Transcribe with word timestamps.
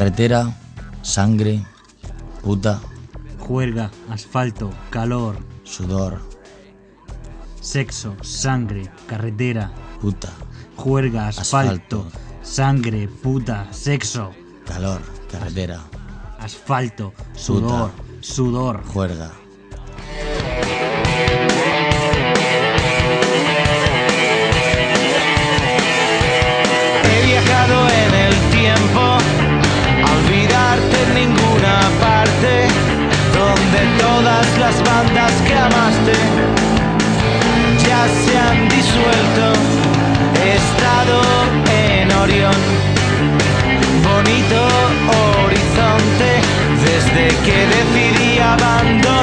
Carretera, 0.00 0.50
sangre, 1.02 1.62
puta, 2.42 2.80
juerga, 3.38 3.90
asfalto, 4.08 4.70
calor, 4.88 5.36
sudor, 5.62 6.22
sexo, 7.60 8.16
sangre, 8.22 8.90
carretera, 9.06 9.70
puta, 10.00 10.30
juerga, 10.74 11.28
asfalto, 11.28 12.06
Asfalto. 12.06 12.18
sangre, 12.40 13.08
puta, 13.08 13.70
sexo, 13.72 14.30
calor, 14.64 15.02
carretera, 15.30 15.82
asfalto, 16.38 17.12
sudor, 17.34 17.90
sudor. 18.22 18.82
juerga. 18.86 19.30
abandono. 48.52 49.19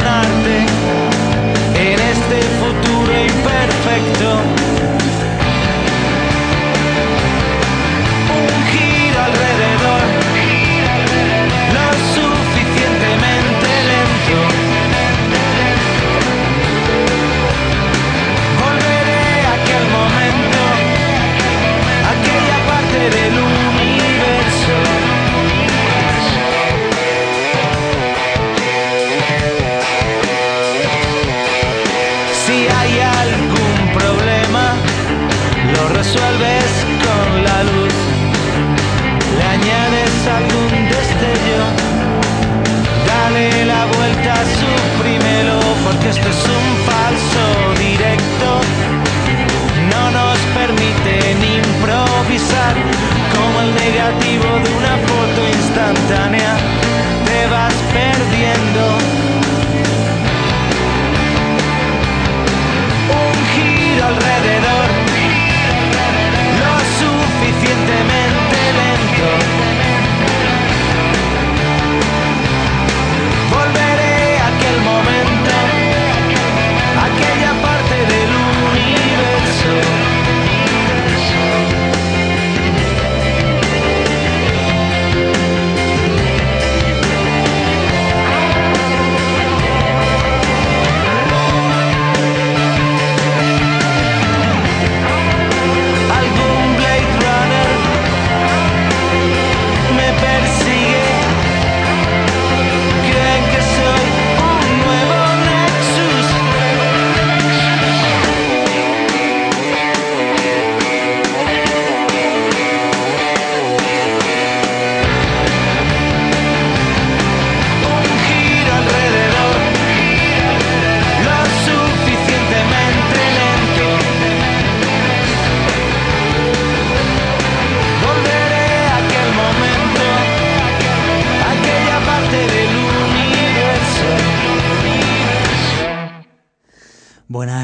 Esto 46.10 46.30
es 46.30 46.48
un 46.48 46.77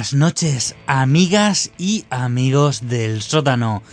Buenas 0.03 0.15
noches, 0.15 0.75
amigas 0.85 1.71
y 1.77 2.03
amigos 2.09 2.89
del 2.89 3.21
sótano. 3.21 3.83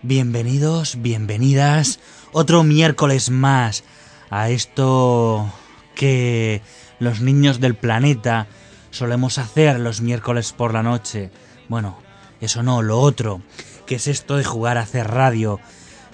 Bienvenidos, 0.00 1.02
bienvenidas, 1.02 2.00
otro 2.32 2.64
miércoles 2.64 3.28
más 3.28 3.84
a 4.30 4.48
esto 4.48 5.52
que 5.94 6.62
los 7.00 7.20
niños 7.20 7.60
del 7.60 7.74
planeta 7.74 8.46
solemos 8.90 9.36
hacer 9.36 9.78
los 9.78 10.00
miércoles 10.00 10.54
por 10.54 10.72
la 10.72 10.82
noche. 10.82 11.30
Bueno, 11.68 11.98
eso 12.40 12.62
no, 12.62 12.80
lo 12.80 12.98
otro, 12.98 13.42
que 13.84 13.96
es 13.96 14.06
esto 14.06 14.38
de 14.38 14.44
jugar 14.44 14.78
a 14.78 14.84
hacer 14.84 15.06
radio. 15.06 15.60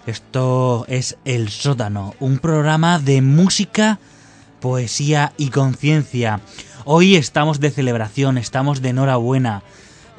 Esto 0.04 0.84
es 0.88 1.16
El 1.24 1.48
Sótano, 1.48 2.16
un 2.18 2.40
programa 2.40 2.98
de 2.98 3.22
música 3.22 4.00
poesía 4.62 5.32
y 5.36 5.50
conciencia. 5.50 6.40
Hoy 6.84 7.14
estamos 7.14 7.60
de 7.60 7.70
celebración, 7.70 8.38
estamos 8.38 8.82
de 8.82 8.88
enhorabuena. 8.88 9.62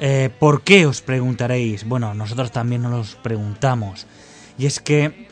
Eh, 0.00 0.30
¿Por 0.38 0.62
qué 0.62 0.86
os 0.86 1.02
preguntaréis? 1.02 1.84
Bueno, 1.86 2.14
nosotros 2.14 2.52
también 2.52 2.82
nos 2.82 2.92
los 2.92 3.14
preguntamos. 3.16 4.06
Y 4.56 4.64
es 4.64 4.80
que 4.80 5.28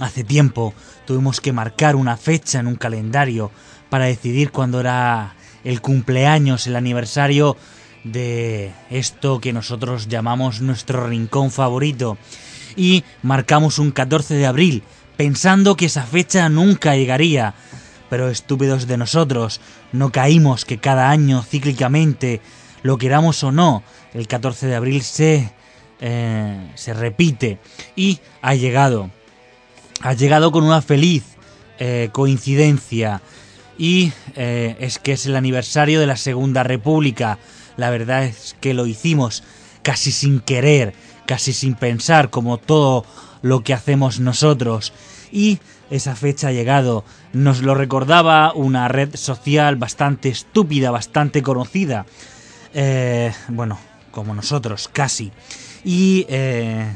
hace 0.00 0.24
tiempo 0.24 0.74
tuvimos 1.06 1.40
que 1.40 1.52
marcar 1.52 1.94
una 1.94 2.16
fecha 2.16 2.58
en 2.58 2.66
un 2.66 2.74
calendario 2.74 3.52
para 3.88 4.06
decidir 4.06 4.50
cuándo 4.50 4.80
era 4.80 5.36
el 5.62 5.80
cumpleaños, 5.80 6.66
el 6.66 6.74
aniversario 6.74 7.56
de 8.02 8.72
esto 8.90 9.40
que 9.40 9.52
nosotros 9.52 10.08
llamamos 10.08 10.60
nuestro 10.60 11.06
rincón 11.06 11.52
favorito. 11.52 12.18
Y 12.74 13.04
marcamos 13.22 13.78
un 13.78 13.92
14 13.92 14.34
de 14.34 14.46
abril, 14.46 14.82
pensando 15.16 15.76
que 15.76 15.86
esa 15.86 16.02
fecha 16.02 16.48
nunca 16.48 16.96
llegaría. 16.96 17.54
Pero 18.14 18.30
estúpidos 18.30 18.86
de 18.86 18.96
nosotros, 18.96 19.60
no 19.90 20.12
caímos 20.12 20.64
que 20.64 20.78
cada 20.78 21.10
año 21.10 21.42
cíclicamente, 21.42 22.40
lo 22.84 22.96
queramos 22.96 23.42
o 23.42 23.50
no, 23.50 23.82
el 24.12 24.28
14 24.28 24.68
de 24.68 24.76
abril 24.76 25.02
se, 25.02 25.50
eh, 26.00 26.70
se 26.76 26.94
repite. 26.94 27.58
Y 27.96 28.20
ha 28.40 28.54
llegado. 28.54 29.10
Ha 30.00 30.12
llegado 30.12 30.52
con 30.52 30.62
una 30.62 30.80
feliz 30.80 31.24
eh, 31.80 32.10
coincidencia. 32.12 33.20
Y 33.78 34.12
eh, 34.36 34.76
es 34.78 35.00
que 35.00 35.14
es 35.14 35.26
el 35.26 35.34
aniversario 35.34 35.98
de 35.98 36.06
la 36.06 36.16
Segunda 36.16 36.62
República. 36.62 37.40
La 37.76 37.90
verdad 37.90 38.22
es 38.26 38.54
que 38.60 38.74
lo 38.74 38.86
hicimos 38.86 39.42
casi 39.82 40.12
sin 40.12 40.38
querer, 40.38 40.94
casi 41.26 41.52
sin 41.52 41.74
pensar, 41.74 42.30
como 42.30 42.58
todo 42.58 43.04
lo 43.42 43.64
que 43.64 43.74
hacemos 43.74 44.20
nosotros. 44.20 44.92
Y 45.32 45.58
esa 45.90 46.16
fecha 46.16 46.48
ha 46.48 46.52
llegado. 46.52 47.04
Nos 47.32 47.62
lo 47.62 47.74
recordaba 47.74 48.52
una 48.54 48.88
red 48.88 49.14
social 49.16 49.76
bastante 49.76 50.28
estúpida, 50.28 50.90
bastante 50.90 51.42
conocida. 51.42 52.06
Eh, 52.72 53.32
bueno, 53.48 53.78
como 54.10 54.34
nosotros, 54.34 54.88
casi. 54.92 55.32
Y 55.84 56.26
eh, 56.28 56.86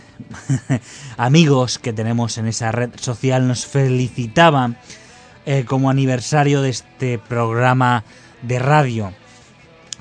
amigos 1.17 1.79
que 1.79 1.93
tenemos 1.93 2.39
en 2.39 2.47
esa 2.47 2.73
red 2.73 2.91
social 2.97 3.47
nos 3.47 3.67
felicitaban 3.67 4.79
eh, 5.47 5.65
como 5.67 5.91
aniversario 5.91 6.63
de 6.63 6.71
este 6.71 7.19
programa 7.19 8.05
de 8.43 8.59
radio. 8.59 9.13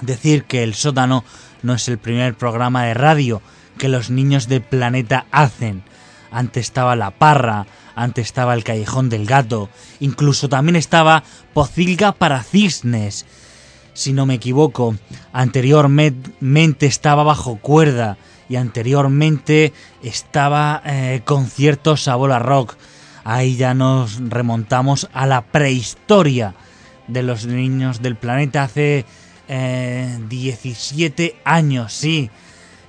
Decir 0.01 0.45
que 0.45 0.63
el 0.63 0.74
sótano 0.74 1.24
no 1.63 1.74
es 1.74 1.88
el 1.88 1.98
primer 1.98 2.36
programa 2.36 2.86
de 2.86 2.94
radio 2.94 3.42
que 3.78 3.90
los 3.90 4.10
niños 4.10 4.48
del 4.48 4.62
planeta 4.62 5.25
hacen. 5.31 5.83
antes 6.31 6.66
estaba 6.66 6.95
La 6.95 7.12
Parra, 7.12 7.66
antes 7.97 8.27
estaba 8.27 8.53
El 8.53 8.63
Callejón 8.63 9.09
del 9.09 9.25
Gato, 9.25 9.69
incluso 9.99 10.47
también 10.47 10.75
estaba 10.75 11.23
Pocilga 11.53 12.11
para 12.11 12.44
Cisnes, 12.44 13.25
si 13.94 14.13
no 14.13 14.27
me 14.27 14.35
equivoco. 14.35 14.95
Anteriormente 15.33 16.85
estaba 16.85 17.23
Bajo 17.23 17.57
Cuerda 17.57 18.18
y 18.47 18.56
anteriormente 18.56 19.73
estaba 20.04 20.83
eh, 20.85 21.21
Conciertos 21.25 22.07
a 22.07 22.16
Bola 22.16 22.37
Rock. 22.37 22.75
Ahí 23.23 23.56
ya 23.57 23.73
nos 23.73 24.19
remontamos 24.30 25.09
a 25.11 25.25
la 25.25 25.42
prehistoria 25.42 26.54
de 27.07 27.23
los 27.23 27.47
niños 27.47 28.04
del 28.04 28.16
planeta 28.16 28.61
hace 28.61 29.06
eh, 29.47 30.19
17 30.30 31.35
años, 31.44 31.94
sí. 31.94 32.30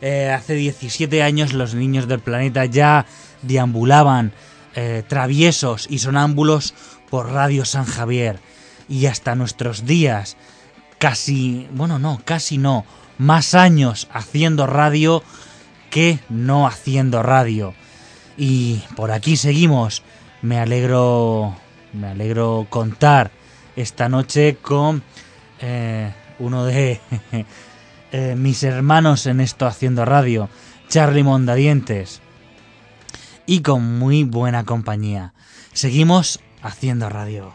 Eh, 0.02 0.30
hace 0.30 0.54
17 0.54 1.22
años 1.22 1.54
los 1.54 1.74
niños 1.74 2.06
del 2.06 2.20
planeta 2.20 2.66
ya 2.66 3.06
deambulaban 3.40 4.32
eh, 4.80 5.02
traviesos 5.02 5.88
y 5.90 5.98
sonámbulos 5.98 6.72
por 7.10 7.32
Radio 7.32 7.64
San 7.64 7.84
Javier. 7.84 8.38
Y 8.88 9.06
hasta 9.06 9.34
nuestros 9.34 9.86
días, 9.86 10.36
casi, 10.98 11.66
bueno, 11.72 11.98
no, 11.98 12.20
casi 12.24 12.58
no, 12.58 12.84
más 13.18 13.54
años 13.56 14.06
haciendo 14.12 14.68
radio 14.68 15.24
que 15.90 16.20
no 16.28 16.68
haciendo 16.68 17.24
radio. 17.24 17.74
Y 18.36 18.84
por 18.94 19.10
aquí 19.10 19.36
seguimos. 19.36 20.04
Me 20.42 20.60
alegro, 20.60 21.56
me 21.92 22.06
alegro 22.06 22.68
contar 22.70 23.32
esta 23.74 24.08
noche 24.08 24.58
con 24.62 25.02
eh, 25.60 26.12
uno 26.38 26.64
de 26.64 27.00
eh, 28.12 28.36
mis 28.36 28.62
hermanos 28.62 29.26
en 29.26 29.40
esto 29.40 29.66
haciendo 29.66 30.04
radio, 30.04 30.48
Charlie 30.88 31.24
Mondadientes, 31.24 32.22
y 33.48 33.62
con 33.62 33.98
muy 33.98 34.24
buena 34.24 34.64
compañía. 34.64 35.32
Seguimos 35.72 36.38
haciendo 36.60 37.08
radio. 37.08 37.50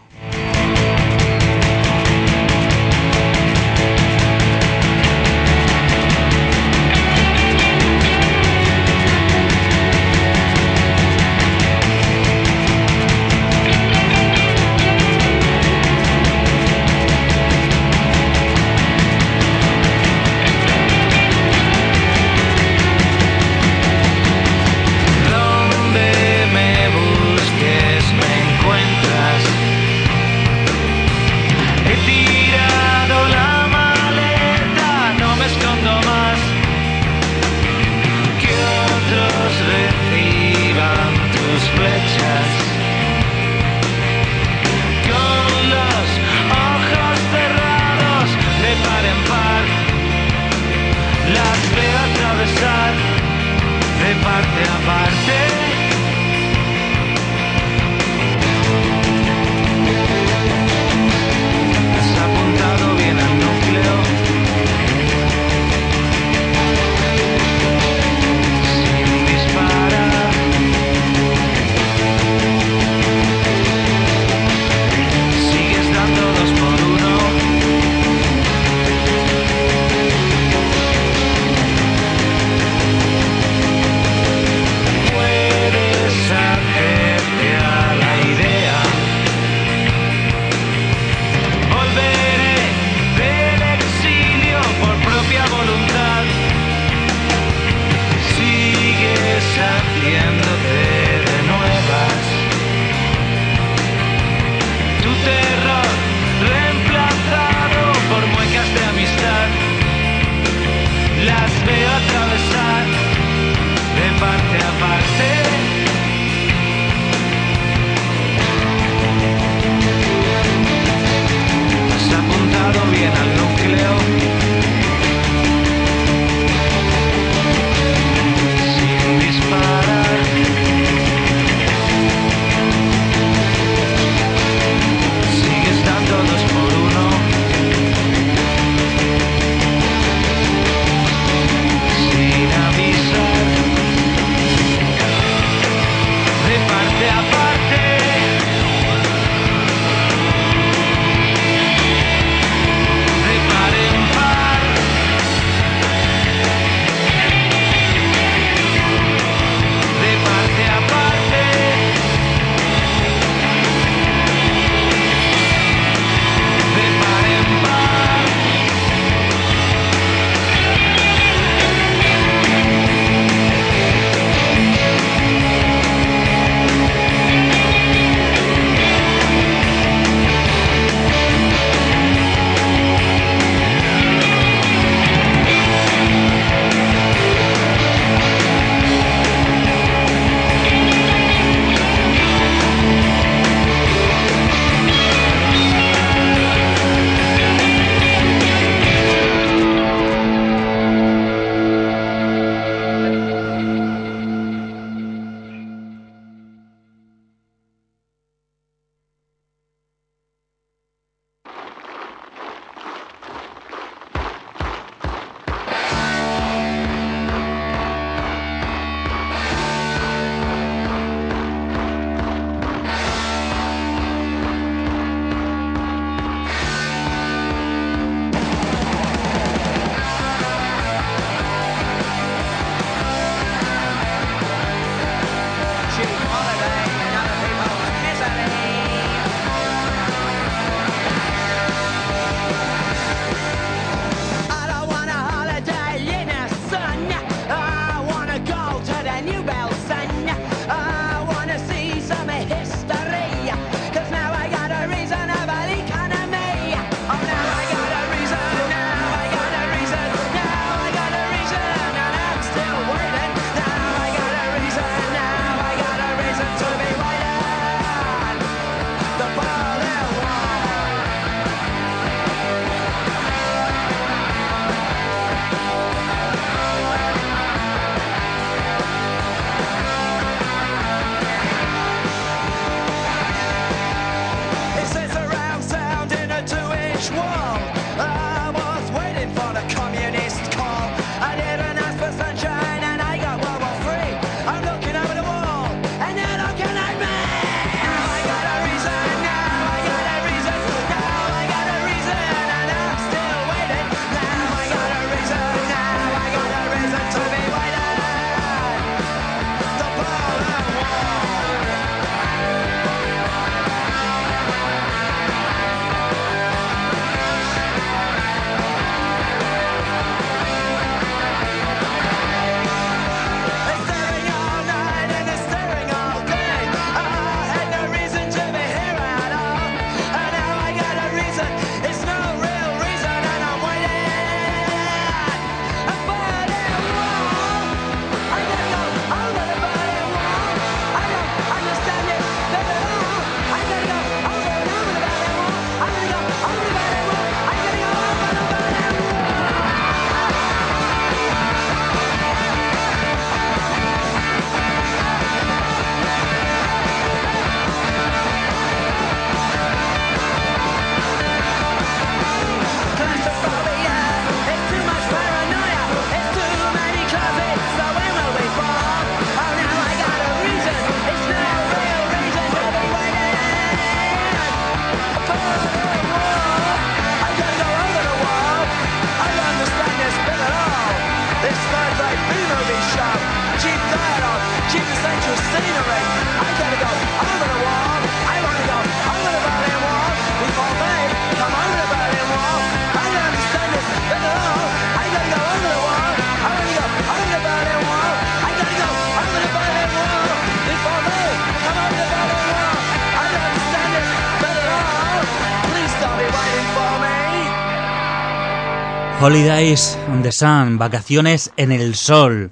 Holidays 409.24 409.98
on 410.10 410.22
the 410.22 410.34
Sun, 410.34 410.78
vacaciones 410.78 411.54
en 411.56 411.72
el 411.72 411.96
sol. 411.96 412.52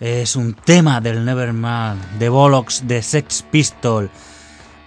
Es 0.00 0.36
un 0.36 0.54
tema 0.54 1.02
del 1.02 1.22
Nevermind, 1.26 2.18
de 2.18 2.30
Bollocks, 2.30 2.88
de 2.88 3.02
Sex 3.02 3.44
Pistol. 3.50 4.08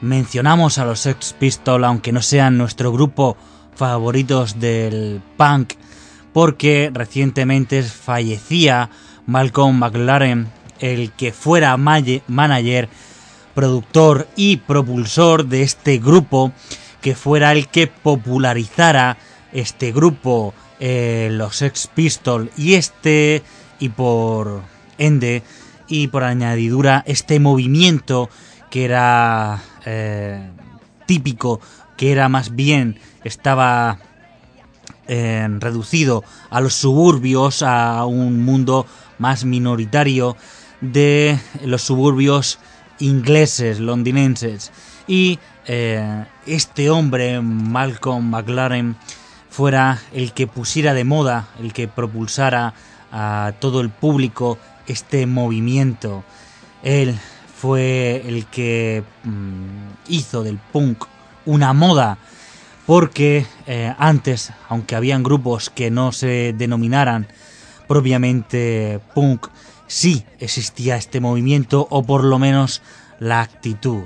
Mencionamos 0.02 0.80
a 0.80 0.86
los 0.86 1.02
Sex 1.02 1.36
Pistol, 1.38 1.84
aunque 1.84 2.12
no 2.12 2.24
sean 2.24 2.58
nuestro 2.58 2.92
grupo 2.92 3.38
favoritos 3.76 4.60
del 4.60 5.22
punk, 5.38 5.74
porque 6.34 6.90
recientemente 6.92 7.84
fallecía 7.84 8.90
Malcolm 9.28 9.78
McLaren, 9.78 10.52
el 10.80 11.12
que 11.12 11.32
fuera 11.34 11.78
manager, 11.78 12.90
productor 13.54 14.28
y 14.36 14.58
propulsor 14.58 15.46
de 15.46 15.62
este 15.62 16.00
grupo, 16.00 16.52
que 17.00 17.14
fuera 17.14 17.52
el 17.52 17.68
que 17.68 17.86
popularizara 17.86 19.18
este 19.54 19.92
grupo, 19.92 20.56
eh, 20.80 21.30
los 21.32 21.56
Sex 21.56 21.88
Pistol, 21.88 22.52
y 22.58 22.74
este, 22.74 23.44
y 23.80 23.90
por 23.90 24.62
ende, 24.98 25.44
y 25.88 26.08
por 26.08 26.24
añadidura, 26.24 27.04
este 27.08 27.40
movimiento 27.40 28.30
que 28.70 28.86
era 28.86 29.64
eh, 29.86 30.50
típico, 31.06 31.62
que 31.96 32.12
era 32.12 32.28
más 32.28 32.56
bien, 32.56 33.00
estaba 33.24 34.00
eh, 35.08 35.48
reducido 35.60 36.24
a 36.50 36.60
los 36.60 36.74
suburbios, 36.74 37.62
a 37.62 38.06
un 38.06 38.44
mundo 38.44 38.86
más 39.18 39.46
minoritario 39.46 40.36
de 40.82 41.40
los 41.64 41.84
suburbios 41.84 42.60
ingleses, 43.00 43.80
londinenses. 43.80 44.72
Y 45.08 45.40
este 46.46 46.90
hombre, 46.90 47.42
Malcolm 47.42 48.30
McLaren, 48.30 48.98
fuera 49.56 50.02
el 50.12 50.34
que 50.34 50.48
pusiera 50.48 50.94
de 50.94 51.06
moda, 51.06 51.48
el 51.62 51.72
que 51.72 51.88
propulsara 51.88 52.74
a 53.10 53.54
todo 53.60 53.80
el 53.80 53.90
público 53.90 54.58
este 54.86 55.28
movimiento. 55.28 56.26
Él 56.84 57.18
fue 57.56 58.22
el 58.26 58.48
que 58.48 59.02
mm, 59.24 60.10
hizo 60.10 60.44
del 60.44 60.58
punk 60.58 61.06
una 61.46 61.72
moda 61.72 62.18
porque 62.86 63.46
eh, 63.66 63.96
antes, 63.98 64.52
aunque 64.68 64.98
habían 64.98 65.24
grupos 65.24 65.70
que 65.70 65.90
no 65.90 66.12
se 66.12 66.54
denominaran 66.58 67.28
propiamente 67.88 69.00
punk, 69.14 69.48
sí 69.88 70.26
existía 70.40 70.98
este 70.98 71.22
movimiento 71.22 71.88
o 71.90 72.04
por 72.04 72.26
lo 72.26 72.40
menos 72.40 72.82
la 73.20 73.40
actitud. 73.40 74.04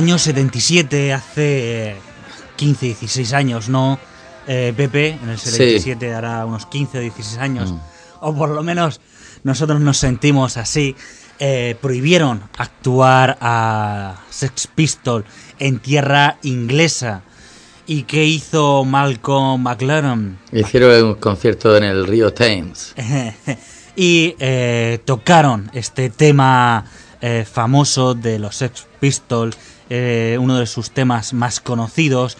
Año 0.00 0.18
77, 0.18 1.12
hace 1.12 1.94
15, 2.56 2.86
16 2.86 3.34
años, 3.34 3.68
¿no? 3.68 3.98
Eh, 4.46 4.72
Pepe, 4.74 5.18
en 5.22 5.28
el 5.28 5.38
77 5.38 6.14
hará 6.14 6.46
unos 6.46 6.64
15 6.64 6.96
o 6.96 7.00
16 7.02 7.38
años, 7.38 7.74
o 8.22 8.34
por 8.34 8.48
lo 8.48 8.62
menos 8.62 9.02
nosotros 9.44 9.78
nos 9.78 9.98
sentimos 9.98 10.56
así, 10.56 10.96
eh, 11.38 11.76
prohibieron 11.82 12.42
actuar 12.56 13.36
a 13.42 14.22
Sex 14.30 14.68
Pistol 14.68 15.26
en 15.58 15.80
tierra 15.80 16.38
inglesa. 16.44 17.20
¿Y 17.86 18.04
qué 18.04 18.24
hizo 18.24 18.86
Malcolm 18.86 19.62
McLaren? 19.62 20.38
Hicieron 20.50 21.04
un 21.04 21.14
concierto 21.16 21.76
en 21.76 21.84
el 21.84 22.06
río 22.06 22.32
Thames. 22.32 22.94
y 23.96 24.34
eh, 24.38 25.00
tocaron 25.04 25.70
este 25.74 26.08
tema 26.08 26.86
eh, 27.22 27.44
famoso 27.44 28.14
de 28.14 28.38
los 28.38 28.56
Sex 28.56 28.86
Pistols, 28.98 29.54
eh, 29.90 30.38
uno 30.40 30.58
de 30.58 30.66
sus 30.66 30.90
temas 30.90 31.34
más 31.34 31.60
conocidos, 31.60 32.38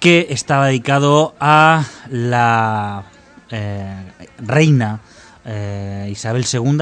que 0.00 0.26
estaba 0.30 0.66
dedicado 0.66 1.34
a 1.38 1.84
la 2.10 3.04
eh, 3.50 3.94
reina 4.38 5.00
eh, 5.44 6.08
Isabel 6.10 6.44
II. 6.52 6.78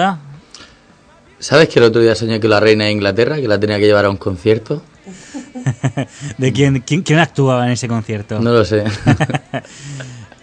¿Sabes 1.39 1.69
que 1.69 1.79
el 1.79 1.85
otro 1.85 2.01
día 2.01 2.15
soñé 2.15 2.41
que 2.41 2.49
la 2.49 2.61
reina 2.61 2.85
de 2.85 2.93
Inglaterra, 2.93 3.37
que 3.37 3.49
la 3.49 3.61
tenía 3.61 3.79
que 3.79 3.87
llevar 3.87 4.07
a 4.07 4.11
un 4.11 4.17
concierto? 4.17 4.83
¿De 6.39 6.53
quién, 6.53 6.81
quién, 6.81 7.03
quién 7.03 7.19
actuaba 7.19 7.67
en 7.67 7.73
ese 7.73 7.89
concierto? 7.89 8.41
No 8.41 8.53
lo 8.53 8.65
sé. 8.65 8.85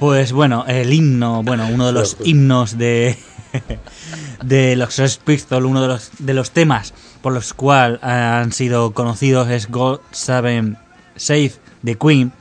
Pues 0.03 0.33
bueno, 0.33 0.65
el 0.67 0.91
himno, 0.91 1.43
bueno, 1.43 1.65
uno 1.71 1.87
de 1.87 1.93
los 1.93 2.17
himnos 2.25 2.77
de, 2.77 3.15
de 4.43 4.75
los 4.75 4.93
Sex 4.93 5.17
Pistols, 5.17 5.65
uno 5.65 5.81
de 5.81 5.87
los, 5.87 6.11
de 6.19 6.33
los 6.33 6.51
temas 6.51 6.93
por 7.21 7.33
los 7.33 7.53
cuales 7.53 8.03
han 8.03 8.51
sido 8.51 8.93
conocidos 8.93 9.49
es 9.49 9.69
God 9.69 9.99
Save, 10.11 10.75
Save 11.15 11.53
the 11.83 11.95
Queen. 11.95 12.31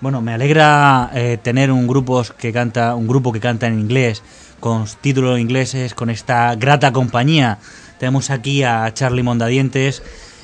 Bueno, 0.00 0.20
me 0.20 0.34
alegra 0.34 1.10
eh, 1.14 1.38
tener 1.42 1.70
un 1.72 1.86
grupo 1.86 2.22
que 2.38 2.52
canta, 2.52 2.94
un 2.94 3.06
grupo 3.06 3.32
que 3.32 3.40
canta 3.40 3.66
en 3.66 3.78
inglés, 3.78 4.22
con 4.60 4.84
títulos 5.00 5.38
ingleses, 5.38 5.94
con 5.94 6.10
esta 6.10 6.54
grata 6.54 6.92
compañía. 6.92 7.58
Tenemos 7.98 8.30
aquí 8.30 8.62
a 8.62 8.92
Charlie 8.94 9.22
Mondadientes 9.22 10.02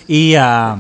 y 0.09 0.35
a 0.35 0.79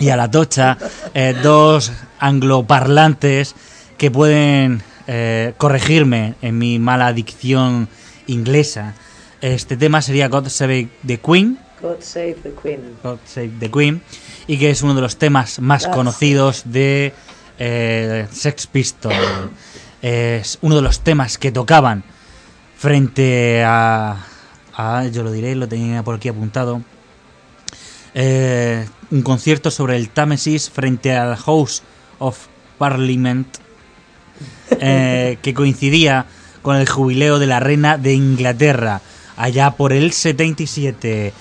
y 0.00 0.08
a 0.08 0.16
la 0.16 0.30
Tocha, 0.30 0.76
eh, 1.14 1.34
dos 1.42 1.92
angloparlantes 2.18 3.54
que 3.96 4.10
pueden 4.10 4.82
eh, 5.06 5.54
corregirme 5.56 6.34
en 6.42 6.58
mi 6.58 6.78
mala 6.78 7.12
dicción 7.12 7.88
inglesa. 8.26 8.94
Este 9.44 9.76
tema 9.76 10.00
sería 10.00 10.28
God 10.28 10.48
Save 10.48 10.88
the 11.06 11.18
Queen, 11.18 11.58
God 11.82 12.00
save 12.00 12.36
the 12.42 12.52
Queen. 12.62 12.80
God 13.02 13.18
Save 13.26 13.50
the 13.60 13.70
Queen, 13.70 14.00
y 14.46 14.56
que 14.56 14.70
es 14.70 14.80
uno 14.80 14.94
de 14.94 15.02
los 15.02 15.18
temas 15.18 15.58
más 15.60 15.84
Ah, 15.84 15.90
conocidos 15.90 16.62
de 16.64 17.12
eh, 17.58 18.26
Sex 18.32 18.66
Pistols. 18.66 19.14
Es 20.00 20.58
uno 20.60 20.76
de 20.76 20.82
los 20.82 21.00
temas 21.00 21.38
que 21.38 21.50
tocaban 21.50 22.04
frente 22.76 23.62
a, 23.64 24.16
a- 24.76 25.06
yo 25.06 25.22
lo 25.22 25.32
diré, 25.32 25.54
lo 25.54 25.66
tenía 25.66 26.02
por 26.02 26.14
aquí 26.16 26.28
apuntado, 26.28 26.82
eh, 28.14 28.86
un 29.10 29.22
concierto 29.22 29.70
sobre 29.70 29.96
el 29.96 30.10
Támesis 30.10 30.68
frente 30.70 31.14
al 31.16 31.36
House 31.36 31.82
of 32.18 32.46
Parliament 32.78 33.56
eh, 34.80 35.38
que 35.42 35.54
coincidía 35.54 36.26
con 36.62 36.76
el 36.76 36.86
jubileo 36.88 37.38
de 37.38 37.46
la 37.46 37.60
reina 37.60 37.96
de 37.98 38.12
Inglaterra 38.14 39.00
allá 39.36 39.72
por 39.72 39.92
el 39.92 40.12
77. 40.12 41.32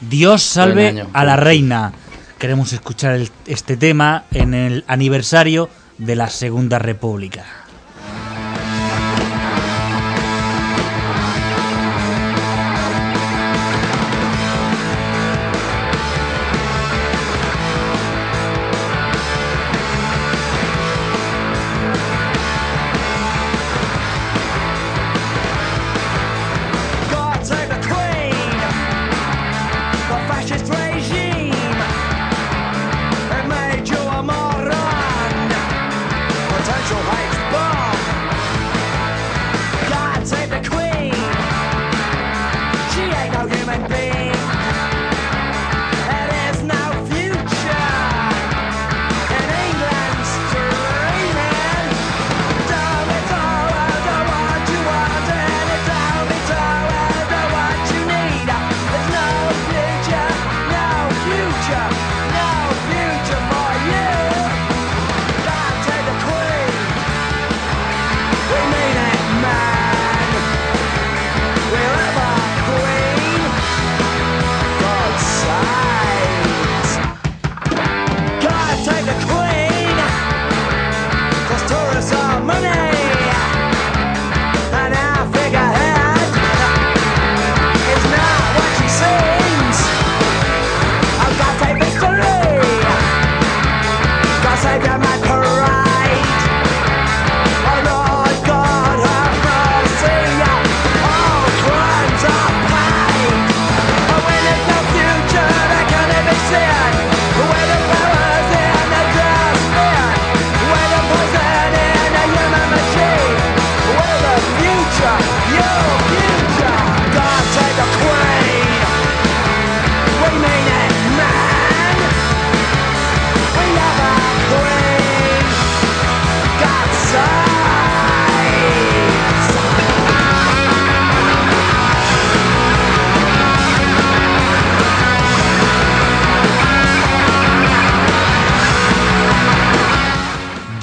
Dios 0.00 0.42
salve 0.42 0.88
año, 0.88 1.08
a 1.12 1.24
la 1.24 1.36
reina. 1.36 1.92
Queremos 2.38 2.72
escuchar 2.72 3.14
el- 3.14 3.30
este 3.46 3.76
tema 3.76 4.24
en 4.32 4.54
el 4.54 4.84
aniversario 4.86 5.68
de 5.98 6.14
la 6.16 6.30
Segunda 6.30 6.78
República. 6.78 7.44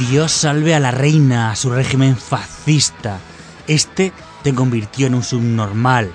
Dios 0.10 0.32
salve 0.32 0.76
a 0.76 0.80
la 0.80 0.91
reina, 0.91 1.50
a 1.50 1.56
su 1.56 1.72
régimen 1.72 2.15
fascista. 2.15 3.18
Este 3.65 4.13
te 4.44 4.54
convirtió 4.54 5.08
en 5.08 5.15
un 5.15 5.24
subnormal, 5.24 6.12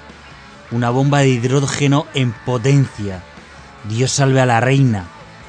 una 0.70 0.90
bomba 0.90 1.20
de 1.20 1.30
hidrógeno 1.30 2.06
en 2.14 2.32
potencia. 2.32 3.24
Dios 3.88 4.12
salve 4.12 4.40
a 4.40 4.46
la 4.46 4.60
reina. 4.60 5.06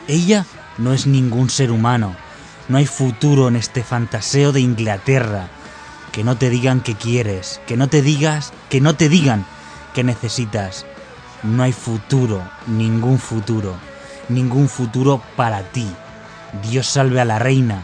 Ella 0.08 0.46
no 0.80 0.92
es 0.94 1.06
ningún 1.06 1.52
ser 1.52 1.72
humano. 1.72 2.16
No 2.68 2.80
hay 2.80 2.88
futuro 2.88 3.48
en 3.48 3.58
este 3.58 3.84
fantaseo 3.84 4.52
de 4.52 4.62
Inglaterra. 4.62 5.50
Que 6.12 6.24
no 6.24 6.36
te 6.36 6.50
digan 6.50 6.82
que 6.82 6.96
quieres, 6.96 7.62
que 7.68 7.78
no 7.78 7.90
te 7.90 8.02
digas, 8.02 8.54
que 8.70 8.82
no 8.82 8.96
te 8.96 9.08
digan 9.08 9.46
que 9.94 10.04
necesitas. 10.04 10.88
No 11.44 11.62
hay 11.62 11.74
futuro, 11.74 12.42
ningún 12.66 13.20
futuro, 13.20 13.76
ningún 14.30 14.68
futuro 14.68 15.22
para 15.36 15.62
ti. 15.62 15.88
Dios 16.64 16.88
salve 16.88 17.22
a 17.22 17.26
la 17.26 17.38
reina. 17.38 17.84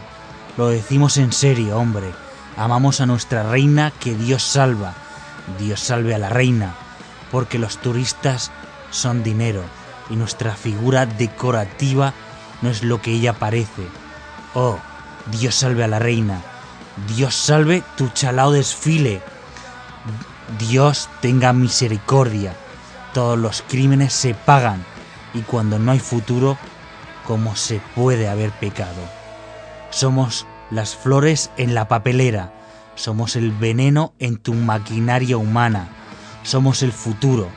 Lo 0.58 0.66
decimos 0.70 1.18
en 1.18 1.32
serio, 1.32 1.78
hombre. 1.78 2.12
Amamos 2.56 3.00
a 3.00 3.06
nuestra 3.06 3.44
reina 3.44 3.92
que 4.00 4.16
Dios 4.16 4.42
salva. 4.42 4.92
Dios 5.56 5.78
salve 5.78 6.16
a 6.16 6.18
la 6.18 6.30
reina. 6.30 6.74
Porque 7.30 7.60
los 7.60 7.78
turistas 7.78 8.50
son 8.90 9.22
dinero 9.22 9.62
y 10.10 10.16
nuestra 10.16 10.56
figura 10.56 11.06
decorativa 11.06 12.12
no 12.60 12.70
es 12.70 12.82
lo 12.82 13.00
que 13.00 13.12
ella 13.12 13.34
parece. 13.34 13.86
Oh, 14.52 14.80
Dios 15.30 15.54
salve 15.54 15.84
a 15.84 15.88
la 15.88 16.00
reina. 16.00 16.42
Dios 17.14 17.36
salve 17.36 17.84
tu 17.96 18.08
chalao 18.08 18.50
desfile. 18.50 19.22
Dios 20.58 21.08
tenga 21.20 21.52
misericordia. 21.52 22.52
Todos 23.14 23.38
los 23.38 23.62
crímenes 23.62 24.12
se 24.12 24.34
pagan 24.34 24.84
y 25.34 25.42
cuando 25.42 25.78
no 25.78 25.92
hay 25.92 26.00
futuro, 26.00 26.58
¿cómo 27.28 27.54
se 27.54 27.80
puede 27.94 28.28
haber 28.28 28.50
pecado? 28.50 29.18
Somos 29.90 30.47
las 30.70 30.96
flores 30.96 31.50
en 31.56 31.74
la 31.74 31.88
papelera, 31.88 32.52
somos 32.94 33.36
el 33.36 33.52
veneno 33.52 34.12
en 34.18 34.36
tu 34.36 34.54
maquinaria 34.54 35.36
humana, 35.36 35.88
somos 36.42 36.82
el 36.82 36.92
futuro, 36.92 37.48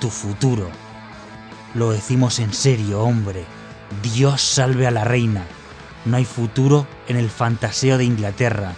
tu 0.00 0.10
futuro. 0.10 0.68
Lo 1.74 1.92
decimos 1.92 2.38
en 2.40 2.52
serio, 2.52 3.02
hombre. 3.02 3.44
Dios 4.02 4.40
salve 4.40 4.86
a 4.86 4.90
la 4.90 5.04
reina. 5.04 5.44
No 6.04 6.16
hay 6.16 6.24
futuro 6.24 6.86
en 7.08 7.16
el 7.16 7.28
fantaseo 7.30 7.98
de 7.98 8.04
Inglaterra. 8.04 8.72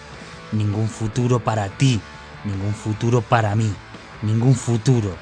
Ningún 0.51 0.89
futuro 0.89 1.39
para 1.41 1.69
ti, 1.69 2.01
ningún 2.45 2.75
futuro 2.75 3.23
para 3.23 3.55
mí, 3.55 3.73
ningún 4.23 4.55
futuro, 4.55 5.17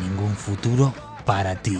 ningún 0.00 0.36
futuro 0.36 0.94
para 1.24 1.56
ti. 1.56 1.78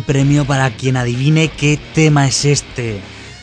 Premio 0.00 0.44
para 0.44 0.70
quien 0.70 0.96
adivine 0.96 1.48
qué 1.48 1.78
tema 1.94 2.26
es 2.26 2.44
este. 2.44 3.00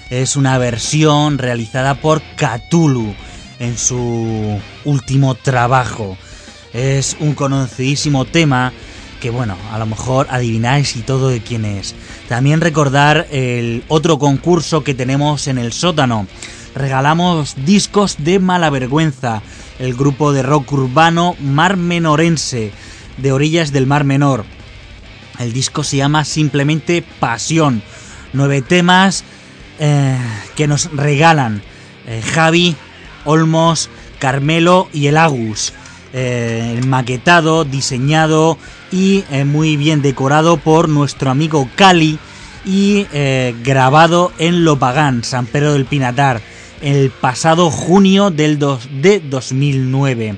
Es 0.09 0.35
una 0.35 0.57
versión 0.57 1.37
realizada 1.37 1.95
por 1.95 2.21
Cthulhu 2.35 3.13
en 3.59 3.77
su 3.77 4.59
último 4.83 5.35
trabajo. 5.35 6.17
Es 6.73 7.17
un 7.19 7.33
conocidísimo 7.33 8.25
tema 8.25 8.73
que 9.19 9.29
bueno, 9.29 9.57
a 9.71 9.79
lo 9.79 9.85
mejor 9.85 10.27
adivináis 10.29 10.95
y 10.95 11.01
todo 11.01 11.29
de 11.29 11.41
quién 11.41 11.65
es. 11.65 11.95
También 12.27 12.61
recordar 12.61 13.27
el 13.31 13.83
otro 13.87 14.19
concurso 14.19 14.83
que 14.83 14.93
tenemos 14.93 15.47
en 15.47 15.57
el 15.57 15.73
sótano. 15.73 16.27
Regalamos 16.75 17.55
discos 17.65 18.17
de 18.19 18.39
mala 18.39 18.69
vergüenza, 18.69 19.41
el 19.79 19.95
grupo 19.95 20.33
de 20.33 20.43
rock 20.43 20.73
urbano 20.73 21.35
Mar 21.39 21.77
Menorense, 21.77 22.71
de 23.17 23.31
orillas 23.31 23.71
del 23.71 23.87
Mar 23.87 24.03
Menor. 24.03 24.45
El 25.39 25.53
disco 25.53 25.83
se 25.83 25.97
llama 25.97 26.23
simplemente 26.23 27.03
Pasión. 27.19 27.81
Nueve 28.33 28.61
temas 28.61 29.23
eh, 29.79 30.17
que 30.55 30.67
nos 30.67 30.91
regalan 30.91 31.61
eh, 32.07 32.21
Javi, 32.21 32.75
Olmos, 33.25 33.89
Carmelo 34.19 34.89
y 34.93 35.07
el 35.07 35.17
Agus. 35.17 35.73
Eh, 36.13 36.79
maquetado, 36.87 37.65
diseñado 37.65 38.57
y 38.89 39.25
muy 39.45 39.75
bien 39.75 40.01
decorado 40.01 40.55
por 40.55 40.87
nuestro 40.87 41.29
amigo 41.29 41.67
Cali 41.75 42.17
y 42.63 43.05
grabado 43.63 44.31
en 44.37 44.63
Lopagán, 44.63 45.25
San 45.25 45.45
Pedro 45.45 45.73
del 45.73 45.83
Pinatar, 45.83 46.41
el 46.81 47.09
pasado 47.09 47.69
junio 47.69 48.31
del 48.31 48.57
de 48.59 49.19
2009. 49.19 50.37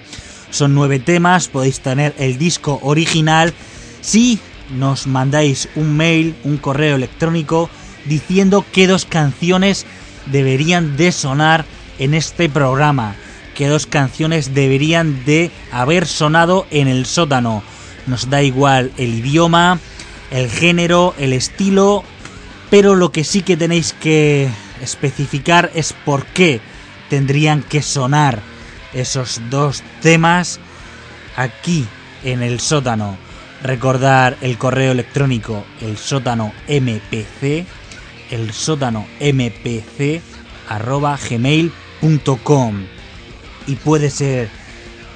Son 0.50 0.74
nueve 0.74 0.98
temas, 0.98 1.48
podéis 1.48 1.82
tener 1.82 2.16
el 2.18 2.40
disco 2.40 2.80
original 2.82 3.54
si 4.02 4.40
nos 4.70 5.08
mandáis 5.08 5.70
un 5.76 5.96
mail, 5.96 6.36
un 6.44 6.58
correo 6.58 6.96
electrónico 6.96 7.70
diciendo 8.06 8.66
qué 8.72 8.88
dos 8.88 9.06
canciones 9.06 9.86
deberían 10.26 10.98
de 10.98 11.12
sonar 11.12 11.66
en 12.00 12.14
este 12.14 12.50
programa 12.50 13.16
que 13.56 13.68
dos 13.68 13.88
canciones 13.88 14.54
deberían 14.54 15.26
de 15.26 15.52
haber 15.72 16.06
sonado 16.06 16.68
en 16.70 16.88
el 16.88 17.08
sótano. 17.08 17.64
Nos 18.06 18.30
da 18.30 18.44
igual 18.44 18.92
el 18.98 19.16
idioma, 19.16 19.80
el 20.30 20.50
género, 20.52 21.16
el 21.18 21.34
estilo, 21.34 22.04
pero 22.70 22.94
lo 22.94 23.12
que 23.12 23.24
sí 23.24 23.42
que 23.42 23.58
tenéis 23.58 23.94
que 23.94 24.48
especificar 24.80 25.72
es 25.74 25.94
por 26.06 26.26
qué 26.28 26.62
tendrían 27.10 27.64
que 27.64 27.82
sonar 27.82 28.42
esos 28.94 29.42
dos 29.50 29.82
temas 30.02 30.60
aquí 31.36 31.88
en 32.24 32.44
el 32.44 32.60
sótano. 32.60 33.27
Recordar 33.64 34.38
el 34.42 34.58
correo 34.58 34.92
electrónico, 34.92 35.66
el 35.82 35.98
sótano 35.98 36.54
mpc, 36.68 37.66
el 38.30 38.54
sótano 38.54 39.08
mpc 39.20 40.22
arroba 40.70 41.18
gmail.com 41.18 42.86
y 43.66 43.76
puede 43.76 44.10
ser 44.10 44.50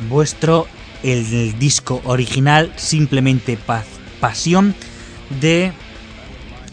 vuestro 0.10 0.67
el, 1.04 1.58
disco 1.60 2.01
original 2.06 2.71
simplemente 2.75 3.58
paz, 3.58 3.86
pasión 4.19 4.75
de 5.39 5.71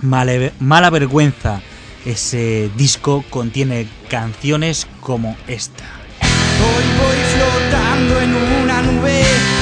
mala 0.01 0.91
vergüenza. 0.91 1.61
Ese 2.07 2.71
disco 2.77 3.25
contiene 3.29 3.87
canciones 4.09 4.87
como 5.01 5.37
esta. 5.47 5.85
Hoy 6.23 6.85
voy 6.99 7.19
flotando 7.35 8.21
en 8.21 8.35
una 8.63 8.83
nube 8.83 9.58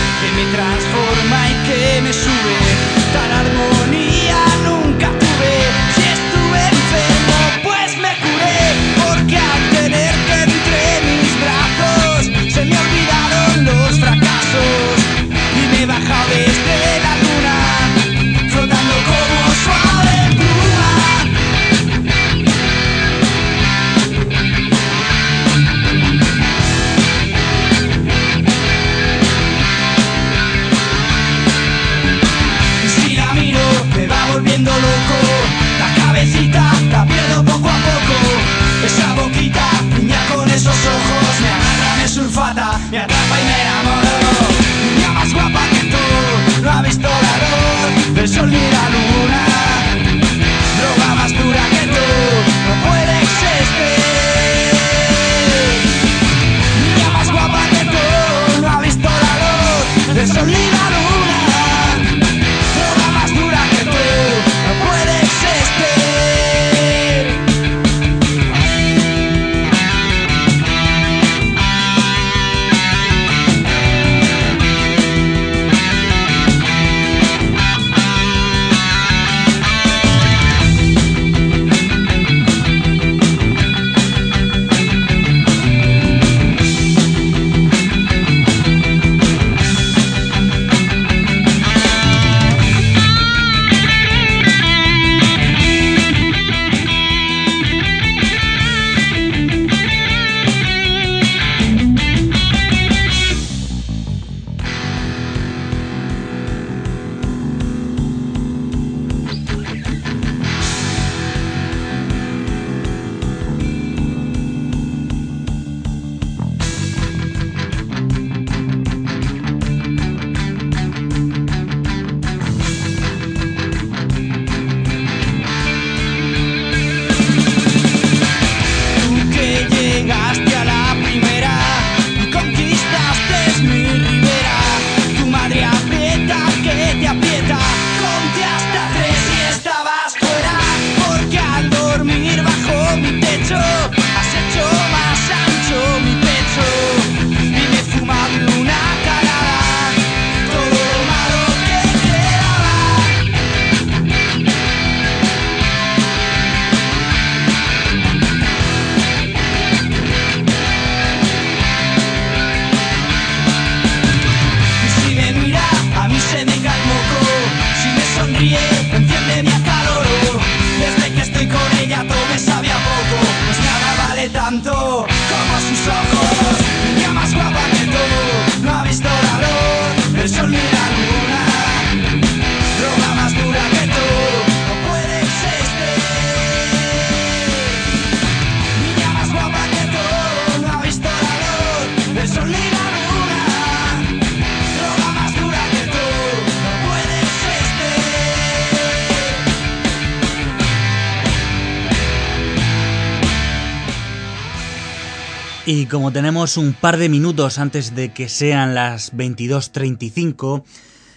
un 206.56 206.72
par 206.72 206.96
de 206.96 207.08
minutos 207.08 207.58
antes 207.58 207.94
de 207.94 208.12
que 208.12 208.28
sean 208.28 208.74
las 208.74 209.14
22.35, 209.14 210.62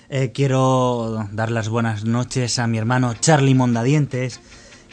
eh, 0.09 0.31
quiero 0.33 1.27
dar 1.31 1.51
las 1.51 1.69
buenas 1.69 2.03
noches 2.03 2.59
a 2.59 2.67
mi 2.67 2.77
hermano 2.77 3.13
Charlie 3.13 3.53
Mondadientes, 3.53 4.39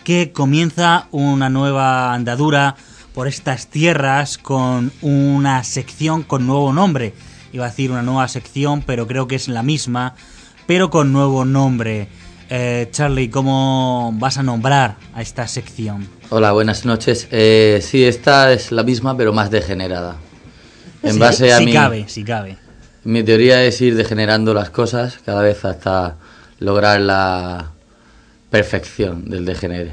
que 0.04 0.32
comienza 0.32 1.08
una 1.10 1.48
nueva 1.48 2.12
andadura 2.12 2.76
por 3.14 3.28
estas 3.28 3.68
tierras 3.68 4.38
con 4.38 4.92
una 5.00 5.64
sección 5.64 6.22
con 6.22 6.46
nuevo 6.46 6.72
nombre. 6.72 7.14
Iba 7.52 7.66
a 7.66 7.68
decir 7.70 7.90
una 7.90 8.02
nueva 8.02 8.28
sección, 8.28 8.82
pero 8.82 9.06
creo 9.06 9.26
que 9.26 9.36
es 9.36 9.48
la 9.48 9.62
misma, 9.62 10.14
pero 10.66 10.90
con 10.90 11.12
nuevo 11.12 11.44
nombre. 11.44 12.08
Eh, 12.50 12.88
Charlie, 12.92 13.30
¿cómo 13.30 14.12
vas 14.16 14.38
a 14.38 14.42
nombrar 14.42 14.96
a 15.14 15.22
esta 15.22 15.48
sección? 15.48 16.08
Hola, 16.30 16.52
buenas 16.52 16.84
noches. 16.84 17.26
Eh, 17.30 17.80
sí, 17.82 18.04
esta 18.04 18.52
es 18.52 18.70
la 18.70 18.82
misma, 18.82 19.16
pero 19.16 19.32
más 19.32 19.50
degenerada. 19.50 20.16
En 21.08 21.18
base 21.18 21.52
a 21.52 21.58
si 21.58 21.66
mi, 21.66 21.72
cabe, 21.72 22.04
si 22.08 22.24
cabe. 22.24 22.56
mi 23.04 23.22
teoría 23.22 23.64
es 23.64 23.80
ir 23.80 23.94
degenerando 23.96 24.54
las 24.54 24.70
cosas 24.70 25.18
cada 25.24 25.42
vez 25.42 25.64
hasta 25.64 26.16
lograr 26.58 27.00
la 27.00 27.72
perfección 28.50 29.28
del 29.28 29.44
degenere. 29.44 29.92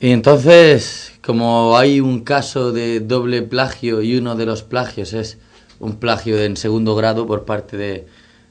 Y 0.00 0.10
entonces, 0.10 1.12
como 1.24 1.76
hay 1.78 2.00
un 2.00 2.24
caso 2.24 2.72
de 2.72 3.00
doble 3.00 3.42
plagio 3.42 4.02
y 4.02 4.16
uno 4.16 4.34
de 4.34 4.46
los 4.46 4.62
plagios 4.62 5.12
es 5.12 5.38
un 5.80 5.96
plagio 5.96 6.38
en 6.40 6.56
segundo 6.56 6.94
grado 6.94 7.26
por 7.26 7.44
parte 7.44 7.76
de, 7.76 8.06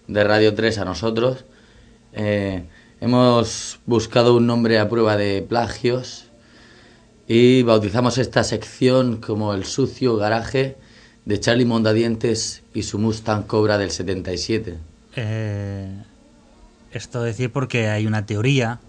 de 0.08 0.24
Radio 0.24 0.54
3 0.54 0.80
a 0.80 0.86
nosotros, 0.86 1.46
eh, 2.14 2.64
hemos 3.02 3.80
buscado 3.86 4.36
un 4.36 4.48
nombre 4.48 4.80
a 4.80 4.90
prueba 4.90 5.18
de 5.18 5.42
plagios 5.42 6.26
y 7.28 7.64
bautizamos 7.64 8.18
esta 8.18 8.44
sección 8.44 9.18
como 9.18 9.54
el 9.54 9.66
sucio 9.66 10.18
garaje 10.18 10.76
de 11.26 11.40
Charlie 11.40 11.66
Mondadientes 11.66 12.64
y 12.74 12.84
su 12.84 13.00
Mustang 13.00 13.44
Cobra 13.44 13.78
del 13.78 13.92
77. 13.92 14.78
Eh, 15.16 16.04
esto 16.92 17.24
decir 17.24 17.52
porque 17.52 17.88
hay 17.90 18.06
una 18.08 18.26
teoría, 18.26 18.80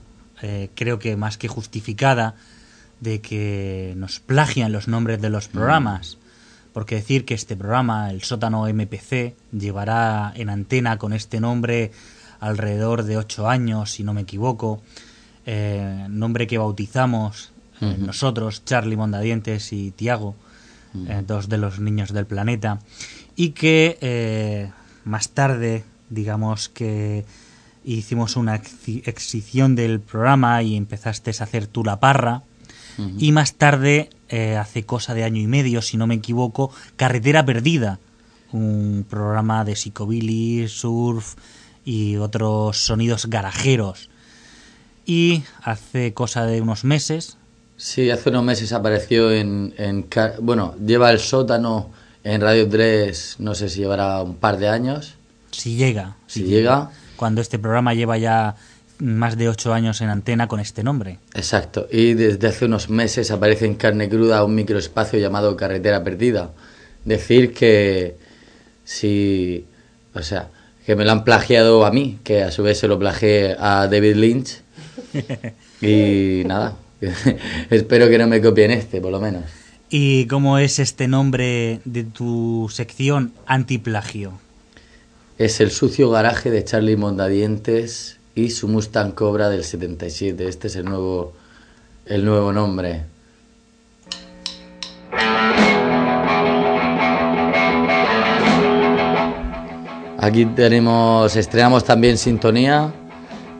eh, 0.42 0.70
creo 0.74 0.98
que 0.98 1.16
más 1.16 1.38
que 1.38 1.48
justificada, 1.48 2.34
de 3.00 3.20
que 3.20 3.94
nos 3.96 4.20
plagian 4.20 4.72
los 4.72 4.88
nombres 4.88 5.20
de 5.20 5.30
los 5.30 5.48
programas. 5.48 6.18
Porque 6.72 6.96
decir 6.96 7.24
que 7.24 7.34
este 7.34 7.56
programa, 7.56 8.10
el 8.10 8.22
sótano 8.22 8.66
MPC, 8.66 9.34
llevará 9.52 10.32
en 10.34 10.48
antena 10.48 10.98
con 10.98 11.12
este 11.12 11.38
nombre 11.38 11.92
alrededor 12.40 13.04
de 13.04 13.16
ocho 13.16 13.48
años, 13.48 13.92
si 13.92 14.02
no 14.02 14.12
me 14.12 14.22
equivoco. 14.22 14.82
Eh, 15.46 16.06
nombre 16.08 16.46
que 16.46 16.58
bautizamos 16.58 17.52
eh, 17.80 17.96
nosotros, 17.98 18.64
Charlie 18.64 18.96
Mondadientes 18.96 19.72
y 19.72 19.92
Tiago, 19.92 20.34
eh, 20.94 21.22
dos 21.26 21.48
de 21.48 21.58
los 21.58 21.80
niños 21.80 22.12
del 22.12 22.26
planeta, 22.26 22.80
y 23.36 23.50
que 23.50 23.98
eh, 24.00 24.70
más 25.04 25.30
tarde, 25.30 25.84
digamos 26.10 26.68
que 26.68 27.24
hicimos 27.84 28.36
una 28.36 28.54
exhibición 28.56 29.74
del 29.74 30.00
programa 30.00 30.62
y 30.62 30.76
empezaste 30.76 31.30
a 31.38 31.44
hacer 31.44 31.66
tú 31.66 31.84
la 31.84 32.00
parra, 32.00 32.42
y 33.18 33.32
más 33.32 33.54
tarde, 33.54 34.08
eh, 34.28 34.56
hace 34.56 34.84
cosa 34.84 35.14
de 35.14 35.24
año 35.24 35.40
y 35.40 35.48
medio, 35.48 35.82
si 35.82 35.96
no 35.96 36.06
me 36.06 36.14
equivoco, 36.14 36.70
Carretera 36.94 37.44
Perdida, 37.44 37.98
un 38.52 39.04
programa 39.08 39.64
de 39.64 39.74
psicobilly, 39.74 40.68
surf 40.68 41.34
y 41.84 42.16
otros 42.16 42.78
sonidos 42.78 43.26
garajeros. 43.26 44.10
Y 45.04 45.42
hace 45.62 46.14
cosa 46.14 46.46
de 46.46 46.60
unos 46.60 46.84
meses, 46.84 47.36
Sí, 47.76 48.10
hace 48.10 48.30
unos 48.30 48.44
meses 48.44 48.72
apareció 48.72 49.32
en, 49.32 49.74
en 49.78 50.06
Bueno, 50.40 50.74
lleva 50.84 51.10
el 51.10 51.18
sótano 51.18 51.90
en 52.22 52.40
Radio 52.40 52.68
3, 52.68 53.36
no 53.40 53.54
sé 53.54 53.68
si 53.68 53.80
llevará 53.80 54.22
un 54.22 54.36
par 54.36 54.58
de 54.58 54.68
años. 54.68 55.14
si 55.50 55.76
llega, 55.76 56.16
Si 56.26 56.44
llega. 56.44 56.90
cuando 57.16 57.40
este 57.40 57.58
programa 57.58 57.92
lleva 57.94 58.16
ya 58.18 58.56
más 58.98 59.36
de 59.36 59.48
ocho 59.48 59.74
años 59.74 60.00
en 60.00 60.08
antena 60.08 60.46
con 60.46 60.60
este 60.60 60.84
nombre. 60.84 61.18
Exacto. 61.34 61.88
Y 61.90 62.14
desde 62.14 62.46
hace 62.46 62.64
unos 62.66 62.88
meses 62.88 63.30
aparece 63.32 63.66
en 63.66 63.74
carne 63.74 64.08
cruda 64.08 64.44
un 64.44 64.54
microespacio 64.54 65.18
llamado 65.18 65.56
Carretera 65.56 66.02
Perdida. 66.04 66.52
Decir 67.04 67.52
que 67.52 68.16
si... 68.84 69.66
O 70.14 70.22
sea, 70.22 70.48
que 70.86 70.94
me 70.94 71.04
lo 71.04 71.10
han 71.10 71.24
plagiado 71.24 71.84
a 71.84 71.90
mí, 71.90 72.20
que 72.22 72.44
a 72.44 72.52
su 72.52 72.62
vez 72.62 72.78
se 72.78 72.86
lo 72.88 72.98
plagié 72.98 73.56
a 73.58 73.88
David 73.88 74.14
Lynch. 74.14 74.60
Y 75.82 76.44
nada, 76.46 76.76
espero 77.70 78.08
que 78.08 78.18
no 78.18 78.26
me 78.26 78.40
copien 78.40 78.70
este, 78.70 79.00
por 79.00 79.12
lo 79.12 79.20
menos. 79.20 79.44
¿Y 79.90 80.26
cómo 80.26 80.58
es 80.58 80.78
este 80.78 81.08
nombre 81.08 81.80
de 81.84 82.04
tu 82.04 82.68
sección 82.72 83.32
antiplagio? 83.46 84.32
Es 85.38 85.60
el 85.60 85.70
sucio 85.70 86.10
garaje 86.10 86.50
de 86.50 86.64
Charlie 86.64 86.96
Mondadientes 86.96 88.18
y 88.34 88.50
su 88.50 88.68
Mustang 88.68 89.12
Cobra 89.12 89.50
del 89.50 89.64
77. 89.64 90.48
Este 90.48 90.68
es 90.68 90.76
el 90.76 90.84
nuevo, 90.84 91.34
el 92.06 92.24
nuevo 92.24 92.52
nombre. 92.52 93.02
Aquí 100.18 100.46
tenemos, 100.46 101.36
estrenamos 101.36 101.84
también 101.84 102.16
sintonía 102.16 102.92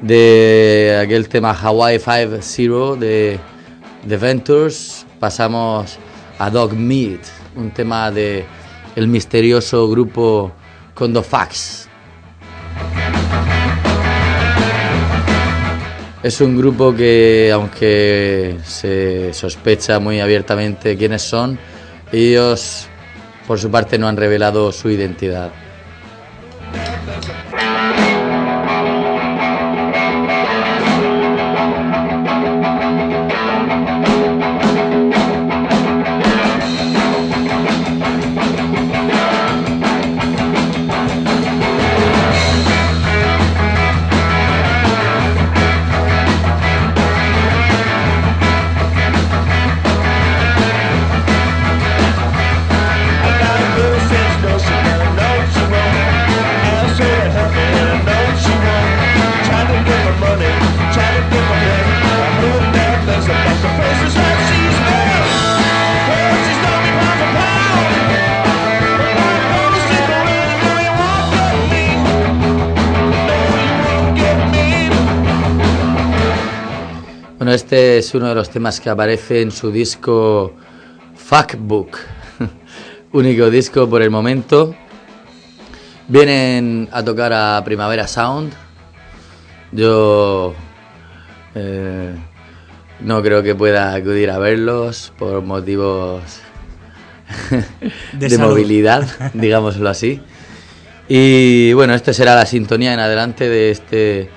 de 0.04 1.00
aquel 1.02 1.28
tema 1.30 1.52
Hawaii 1.52 1.98
5-0 1.98 2.98
de 2.98 3.38
The 4.06 4.16
Ventures. 4.18 5.06
Pasamos 5.18 5.98
a 6.38 6.50
Dog 6.50 6.74
Meat, 6.74 7.20
un 7.56 7.70
tema 7.70 8.10
de 8.10 8.44
el 8.96 9.08
misterioso 9.08 9.88
grupo 9.88 10.52
Condofax. 10.92 11.88
Es 16.22 16.40
un 16.40 16.56
grupo 16.56 16.94
que, 16.94 17.50
aunque 17.52 18.56
se 18.62 19.32
sospecha 19.32 20.00
muy 20.00 20.20
abiertamente 20.20 20.96
quiénes 20.96 21.22
son, 21.22 21.58
ellos 22.12 22.88
por 23.46 23.58
su 23.58 23.70
parte 23.70 23.98
no 23.98 24.08
han 24.08 24.18
revelado 24.18 24.70
su 24.70 24.90
identidad. 24.90 25.50
Bueno, 77.54 77.62
este 77.62 77.98
es 77.98 78.12
uno 78.16 78.26
de 78.30 78.34
los 78.34 78.50
temas 78.50 78.80
que 78.80 78.90
aparece 78.90 79.40
en 79.40 79.52
su 79.52 79.70
disco 79.70 80.54
Fuckbook, 81.14 81.98
único 83.12 83.48
disco 83.48 83.88
por 83.88 84.02
el 84.02 84.10
momento. 84.10 84.74
Vienen 86.08 86.88
a 86.90 87.04
tocar 87.04 87.32
a 87.32 87.62
Primavera 87.64 88.08
Sound. 88.08 88.52
Yo 89.70 90.52
eh, 91.54 92.16
no 92.98 93.22
creo 93.22 93.44
que 93.44 93.54
pueda 93.54 93.94
acudir 93.94 94.32
a 94.32 94.38
verlos 94.40 95.12
por 95.16 95.40
motivos 95.42 96.24
De 98.14 98.30
de, 98.30 98.36
movilidad, 98.36 99.06
digámoslo 99.32 99.88
así. 99.88 100.20
Y 101.08 101.72
bueno, 101.74 101.94
esta 101.94 102.12
será 102.12 102.34
la 102.34 102.46
sintonía 102.46 102.92
en 102.94 102.98
adelante 102.98 103.48
de 103.48 103.70
este 103.70 104.28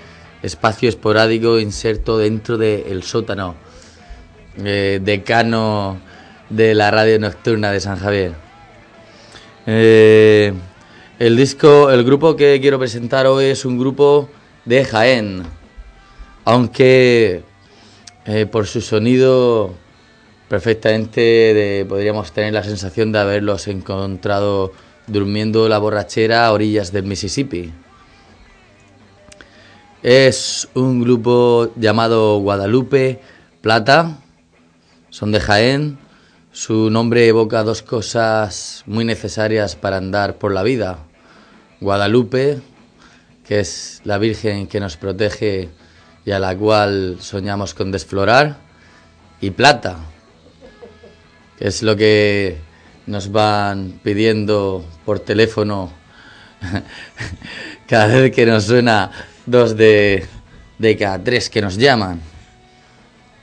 espacio 0.48 0.90
esporádico 0.90 1.60
inserto 1.60 2.18
dentro 2.18 2.58
del 2.58 3.04
sótano 3.04 3.56
eh, 4.58 5.00
decano 5.04 6.00
de 6.50 6.74
la 6.74 6.90
radio 6.90 7.20
nocturna 7.20 7.72
de 7.72 7.80
San 7.80 7.98
Javier. 8.00 8.34
Eh, 9.66 10.54
el 11.20 11.36
disco, 11.38 11.92
el 11.92 12.04
grupo 12.04 12.36
que 12.36 12.60
quiero 12.62 12.80
presentar 12.80 13.28
hoy 13.28 13.46
es 13.46 13.66
un 13.66 13.78
grupo 13.78 14.30
de 14.66 14.86
Jaén, 14.86 15.44
aunque 16.46 17.44
eh, 18.26 18.46
por 18.46 18.66
su 18.68 18.82
sonido 18.82 19.74
perfectamente 20.48 21.22
de- 21.22 21.86
podríamos 21.88 22.32
tener 22.32 22.54
la 22.54 22.64
sensación 22.64 23.12
de 23.12 23.20
haberlos 23.20 23.68
encontrado 23.68 24.72
durmiendo 25.08 25.68
la 25.70 25.78
borrachera 25.78 26.46
a 26.46 26.52
orillas 26.54 26.92
del 26.92 27.04
Mississippi. 27.04 27.74
Es 30.10 30.70
un 30.74 31.02
grupo 31.02 31.74
llamado 31.76 32.40
Guadalupe 32.40 33.20
Plata, 33.60 34.20
son 35.10 35.34
de 35.34 35.42
Jaén. 35.42 35.98
Su 36.54 36.90
nombre 36.90 37.28
evoca 37.28 37.62
dos 37.64 37.82
cosas 37.82 38.86
muy 38.86 39.04
necesarias 39.04 39.76
para 39.76 39.98
andar 39.98 40.38
por 40.38 40.54
la 40.54 40.64
vida. 40.64 41.00
Guadalupe, 41.82 42.62
que 43.46 43.60
es 43.60 44.00
la 44.06 44.18
Virgen 44.18 44.68
que 44.68 44.80
nos 44.80 44.96
protege 44.96 45.68
y 46.26 46.32
a 46.32 46.40
la 46.40 46.56
cual 46.56 47.18
soñamos 47.20 47.74
con 47.74 47.92
desflorar, 47.92 48.60
y 49.42 49.50
Plata, 49.52 49.98
que 51.60 51.68
es 51.68 51.84
lo 51.84 51.98
que 51.98 52.56
nos 53.08 53.34
van 53.34 54.00
pidiendo 54.02 54.86
por 55.04 55.20
teléfono 55.20 55.92
cada 57.90 58.22
vez 58.22 58.32
que 58.32 58.46
nos 58.46 58.64
suena 58.64 59.12
dos 59.48 59.76
de, 59.76 60.26
de 60.78 60.96
cada 60.96 61.24
tres 61.24 61.50
que 61.50 61.62
nos 61.62 61.78
llaman. 61.78 62.22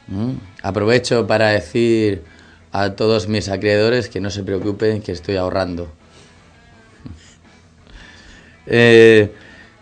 ¿Mm? 0.07 0.33
Aprovecho 0.63 1.27
para 1.27 1.49
decir 1.49 2.23
a 2.71 2.91
todos 2.91 3.27
mis 3.27 3.49
acreedores 3.49 4.09
que 4.09 4.21
no 4.21 4.31
se 4.31 4.45
preocupen, 4.45 5.03
que 5.03 5.13
estoy 5.13 5.37
ahorrando. 5.37 5.91
Eh, 8.67 9.31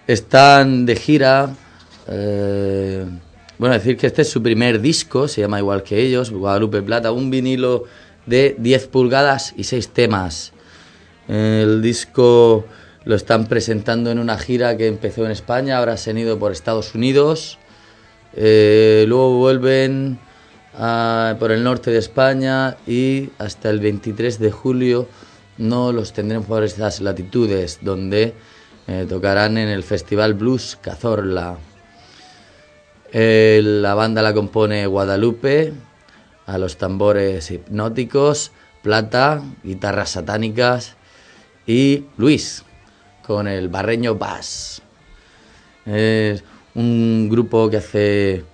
están 0.08 0.86
de 0.86 0.96
gira. 0.96 1.54
eh, 2.08 3.06
bueno, 3.56 3.76
decir 3.76 3.96
que 3.96 4.08
este 4.08 4.22
es 4.22 4.28
su 4.28 4.42
primer 4.42 4.80
disco, 4.80 5.28
se 5.28 5.40
llama 5.40 5.60
igual 5.60 5.84
que 5.84 6.00
ellos, 6.00 6.32
Guadalupe 6.32 6.82
Plata, 6.82 7.12
un 7.12 7.30
vinilo 7.30 7.84
de 8.26 8.56
10 8.58 8.88
pulgadas 8.88 9.54
y 9.56 9.62
6 9.62 9.90
temas. 9.90 10.52
El 11.28 11.80
disco 11.80 12.66
lo 13.04 13.16
están 13.16 13.46
presentando 13.46 14.10
en 14.10 14.18
una 14.18 14.38
gira 14.38 14.76
que 14.76 14.86
empezó 14.86 15.24
en 15.24 15.32
España, 15.32 15.78
ahora 15.78 15.96
se 15.96 16.10
han 16.10 16.18
ido 16.18 16.38
por 16.38 16.52
Estados 16.52 16.94
Unidos. 16.94 17.58
Eh, 18.34 19.04
luego 19.08 19.36
vuelven 19.38 20.18
por 21.38 21.52
el 21.52 21.64
norte 21.64 21.90
de 21.90 21.98
España 21.98 22.76
y 22.86 23.30
hasta 23.38 23.68
el 23.68 23.80
23 23.80 24.38
de 24.38 24.50
julio 24.50 25.08
no 25.58 25.92
los 25.92 26.12
tendremos 26.12 26.46
por 26.46 26.64
estas 26.64 27.00
latitudes, 27.00 27.80
donde 27.82 28.34
eh, 28.86 29.06
tocarán 29.08 29.58
en 29.58 29.68
el 29.68 29.82
Festival 29.82 30.34
Blues 30.34 30.78
Cazorla. 30.80 31.58
Eh, 33.12 33.60
la 33.62 33.94
banda 33.94 34.22
la 34.22 34.32
compone 34.32 34.86
Guadalupe, 34.86 35.74
a 36.46 36.58
los 36.58 36.78
tambores 36.78 37.50
hipnóticos, 37.50 38.52
Plata, 38.82 39.42
guitarras 39.62 40.10
satánicas 40.10 40.96
y 41.66 42.06
Luis, 42.16 42.64
con 43.26 43.48
el 43.48 43.68
barreño 43.68 44.14
bass. 44.16 44.82
Es 45.86 46.44
un 46.74 47.28
grupo 47.30 47.68
que 47.70 47.76
hace 47.78 48.44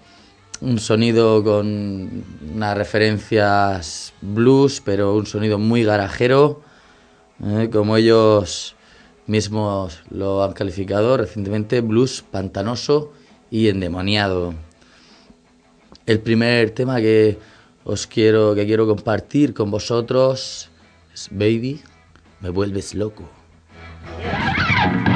un 0.60 0.78
sonido 0.78 1.44
con 1.44 2.24
unas 2.54 2.76
referencias 2.76 4.12
blues, 4.20 4.82
pero 4.84 5.14
un 5.14 5.26
sonido 5.26 5.58
muy 5.58 5.84
garajero, 5.84 6.62
eh, 7.44 7.68
como 7.72 7.96
ellos 7.96 8.74
mismos 9.26 10.00
lo 10.10 10.42
han 10.42 10.52
calificado 10.54 11.16
recientemente, 11.16 11.80
blues 11.80 12.24
pantanoso 12.28 13.12
y 13.50 13.68
endemoniado. 13.68 14.54
El 16.06 16.20
primer 16.20 16.70
tema 16.70 17.00
que 17.00 17.38
os 17.84 18.06
quiero 18.06 18.54
que 18.54 18.66
quiero 18.66 18.86
compartir 18.86 19.54
con 19.54 19.70
vosotros 19.70 20.70
es 21.14 21.28
Baby, 21.30 21.80
me 22.40 22.50
vuelves 22.50 22.94
loco. 22.94 23.37
Baby, 24.18 25.07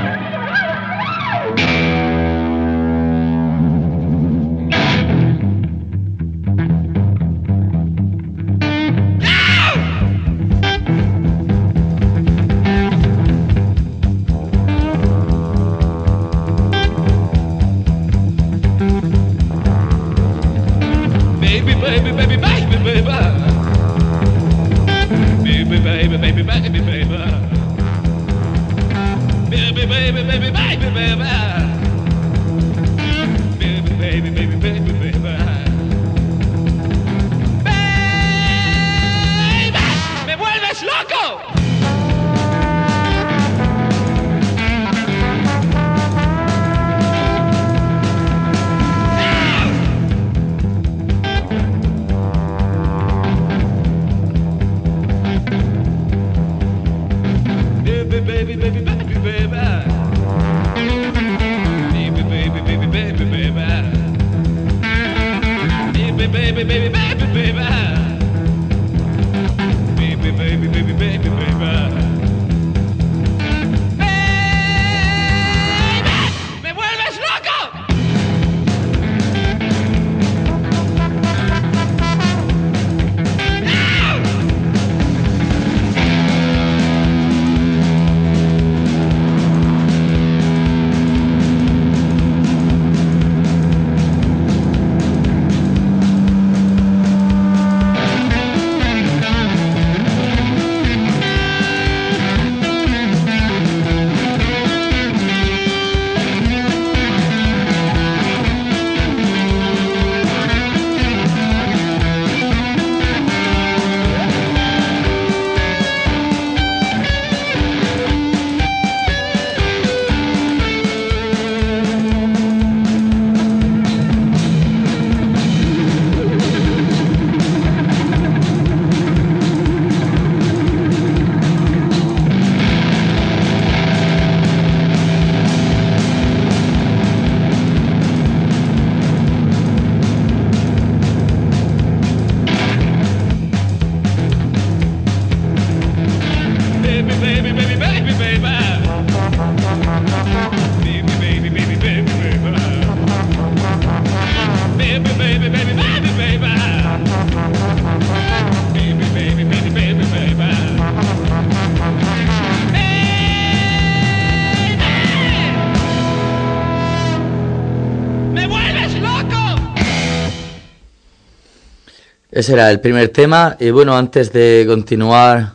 Ese 172.33 172.55
era 172.55 172.71
el 172.71 172.81
primer 172.81 173.11
tema. 173.11 173.59
Y 173.61 173.69
bueno, 173.73 173.95
antes 173.95 174.33
de 174.33 174.65
continuar, 174.67 175.53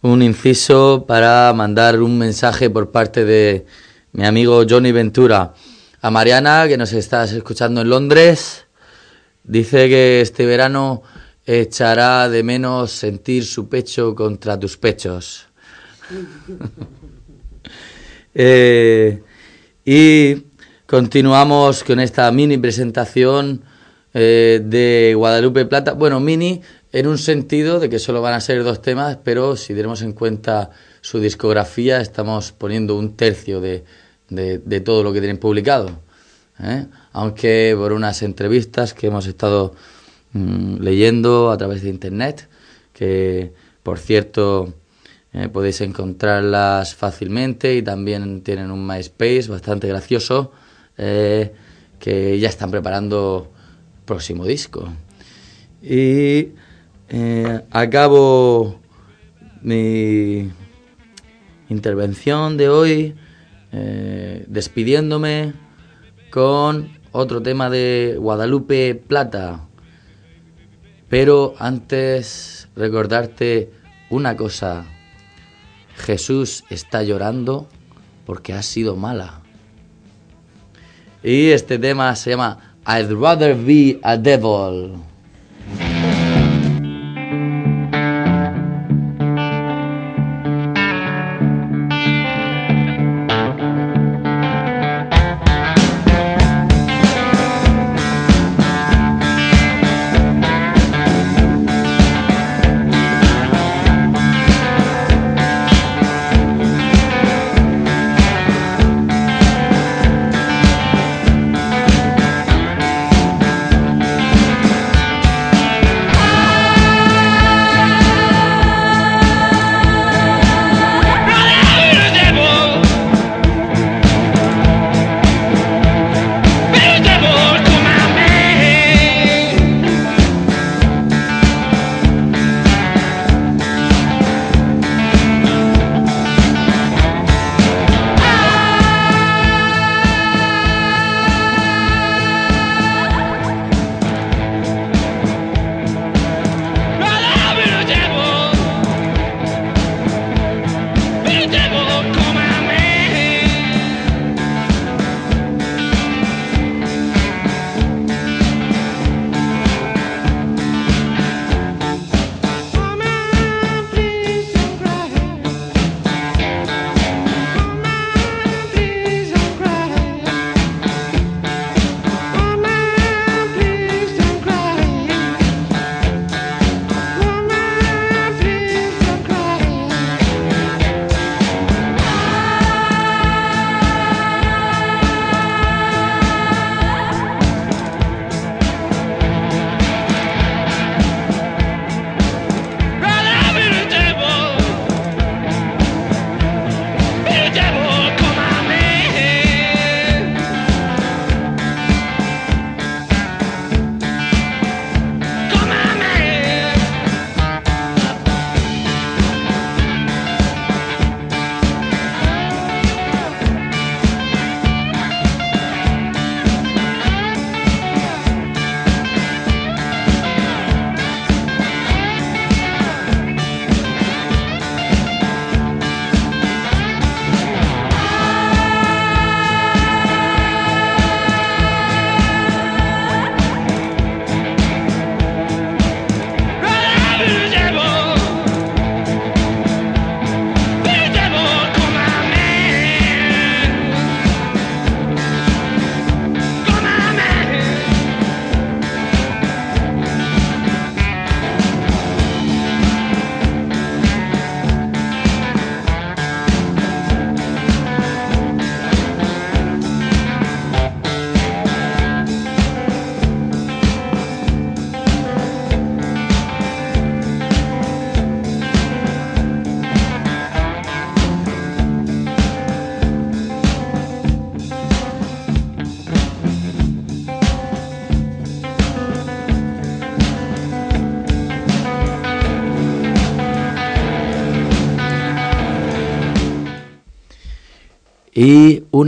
un 0.00 0.20
inciso 0.20 1.04
para 1.06 1.52
mandar 1.52 2.02
un 2.02 2.18
mensaje 2.18 2.68
por 2.68 2.90
parte 2.90 3.24
de 3.24 3.66
mi 4.10 4.26
amigo 4.26 4.64
Johnny 4.68 4.90
Ventura 4.90 5.54
a 6.00 6.10
Mariana, 6.10 6.66
que 6.66 6.76
nos 6.76 6.92
estás 6.92 7.30
escuchando 7.30 7.82
en 7.82 7.88
Londres. 7.88 8.66
Dice 9.44 9.88
que 9.88 10.20
este 10.20 10.44
verano 10.44 11.04
echará 11.46 12.28
de 12.28 12.42
menos 12.42 12.90
sentir 12.90 13.46
su 13.46 13.68
pecho 13.68 14.16
contra 14.16 14.58
tus 14.58 14.76
pechos. 14.76 15.46
Eh, 18.34 19.22
y 19.84 20.46
continuamos 20.86 21.84
con 21.84 22.00
esta 22.00 22.32
mini 22.32 22.56
presentación 22.56 23.62
eh, 24.14 24.60
de 24.64 25.14
Guadalupe 25.16 25.64
Plata. 25.66 25.92
Bueno, 25.92 26.20
mini 26.20 26.60
en 26.92 27.06
un 27.06 27.18
sentido 27.18 27.80
de 27.80 27.88
que 27.88 27.98
solo 27.98 28.20
van 28.20 28.34
a 28.34 28.40
ser 28.40 28.62
dos 28.64 28.82
temas, 28.82 29.18
pero 29.24 29.56
si 29.56 29.74
tenemos 29.74 30.02
en 30.02 30.12
cuenta 30.12 30.70
su 31.00 31.20
discografía, 31.20 32.00
estamos 32.00 32.52
poniendo 32.52 32.96
un 32.98 33.16
tercio 33.16 33.60
de, 33.60 33.84
de- 34.28 34.80
todo 34.80 35.02
lo 35.02 35.12
que 35.12 35.20
tienen 35.20 35.38
publicado. 35.38 36.00
¿eh? 36.62 36.86
Aunque 37.12 37.74
por 37.76 37.92
unas 37.92 38.22
entrevistas 38.22 38.92
que 38.94 39.06
hemos 39.06 39.26
estado 39.26 39.74
mm, 40.32 40.76
leyendo 40.80 41.50
a 41.50 41.56
través 41.56 41.82
de 41.82 41.88
internet, 41.88 42.48
que 42.92 43.52
por 43.82 43.98
cierto 43.98 44.74
eh, 45.32 45.48
podéis 45.48 45.80
encontrarlas 45.80 46.94
fácilmente 46.94 47.74
y 47.74 47.82
también 47.82 48.42
tienen 48.42 48.70
un 48.70 48.86
MySpace 48.86 49.48
bastante 49.48 49.88
gracioso 49.88 50.52
eh, 50.98 51.52
que 51.98 52.38
ya 52.38 52.48
están 52.50 52.70
preparando 52.70 53.50
próximo 54.12 54.44
disco. 54.44 54.92
Y 55.80 56.50
eh, 57.08 57.60
acabo 57.70 58.78
mi 59.62 60.50
intervención 61.70 62.58
de 62.58 62.68
hoy 62.68 63.14
eh, 63.72 64.44
despidiéndome 64.48 65.54
con 66.30 66.90
otro 67.12 67.40
tema 67.40 67.70
de 67.70 68.16
Guadalupe 68.18 68.94
Plata. 68.94 69.66
Pero 71.08 71.54
antes 71.58 72.68
recordarte 72.76 73.70
una 74.10 74.36
cosa. 74.36 74.84
Jesús 75.96 76.64
está 76.68 77.02
llorando 77.02 77.66
porque 78.26 78.52
has 78.52 78.66
sido 78.66 78.94
mala. 78.94 79.40
Y 81.22 81.48
este 81.52 81.78
tema 81.78 82.14
se 82.14 82.30
llama 82.30 82.71
I'd 82.86 83.12
rather 83.12 83.54
be 83.54 84.00
a 84.02 84.18
devil. 84.18 85.06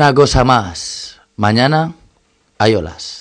Una 0.04 0.12
cosa 0.12 0.44
más. 0.44 1.18
Mañana 1.34 1.94
hay 2.58 2.74
olas. 2.74 3.13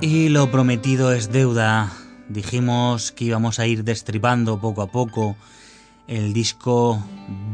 Y 0.00 0.28
lo 0.28 0.50
prometido 0.50 1.12
es 1.12 1.32
deuda. 1.32 1.90
Dijimos 2.28 3.12
que 3.12 3.24
íbamos 3.24 3.58
a 3.58 3.66
ir 3.66 3.82
destripando 3.82 4.60
poco 4.60 4.82
a 4.82 4.88
poco 4.88 5.36
el 6.06 6.34
disco 6.34 7.02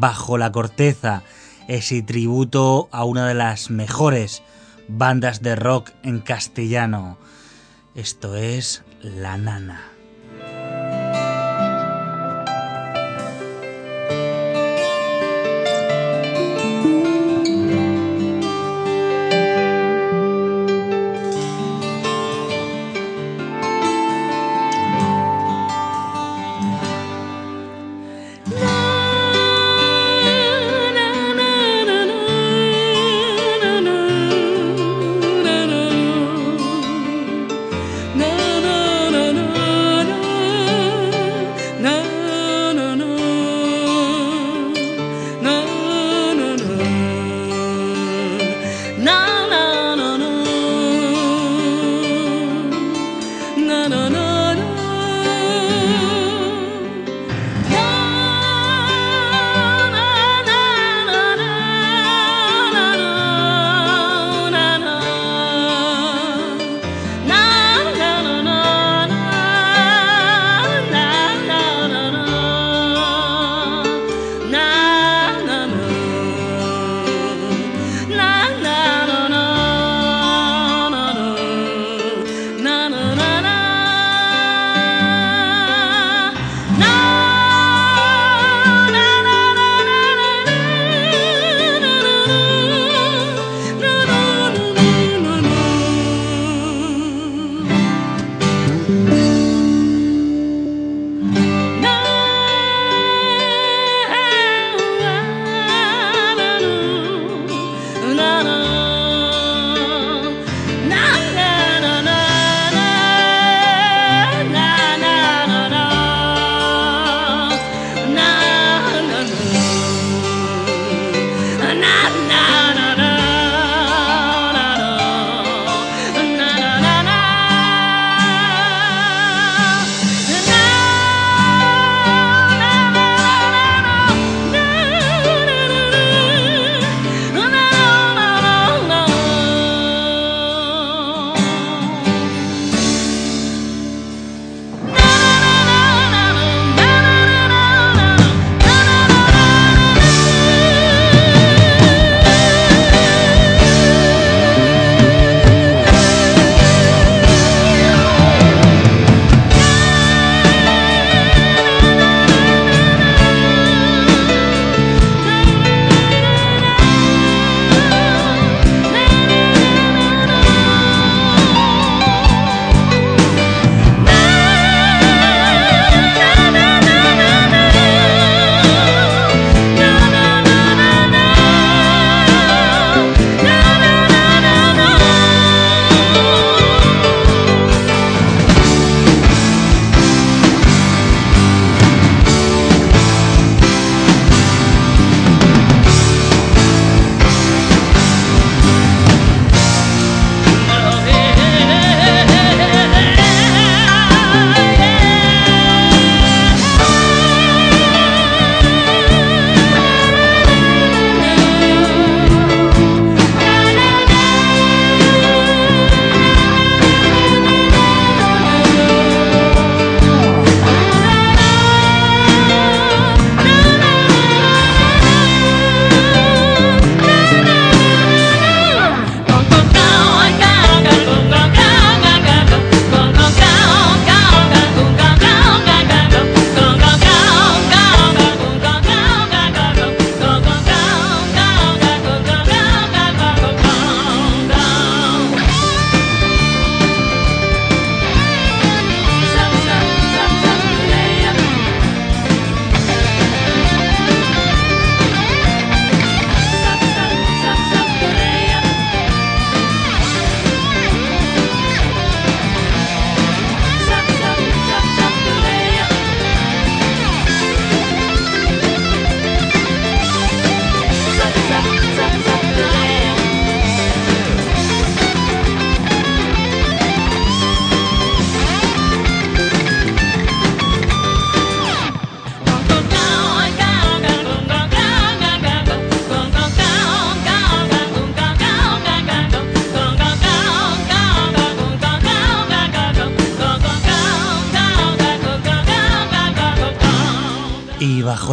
Bajo 0.01 0.37
la 0.39 0.51
Corteza, 0.51 1.23
ese 1.69 2.03
tributo 2.03 2.89
a 2.91 3.05
una 3.05 3.29
de 3.29 3.35
las 3.35 3.71
mejores 3.71 4.43
bandas 4.89 5.41
de 5.41 5.55
rock 5.55 5.91
en 6.03 6.21
castellano. 6.21 7.17
Esto 7.95 8.35
es 8.35 8.83
La 9.03 9.37
Nana. 9.37 9.92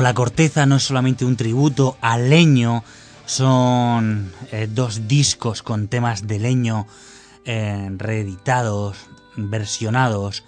La 0.10 0.16
corteza 0.16 0.66
no 0.66 0.78
es 0.78 0.84
solamente 0.86 1.24
un 1.24 1.36
tributo 1.36 1.96
al 2.02 2.32
leño, 2.32 2.84
son 3.28 4.32
eh, 4.52 4.68
dos 4.68 5.08
discos 5.08 5.62
con 5.62 5.88
temas 5.88 6.26
de 6.26 6.40
leño 6.40 6.88
eh, 7.46 7.92
reeditados, 7.96 8.98
versionados, 9.36 10.44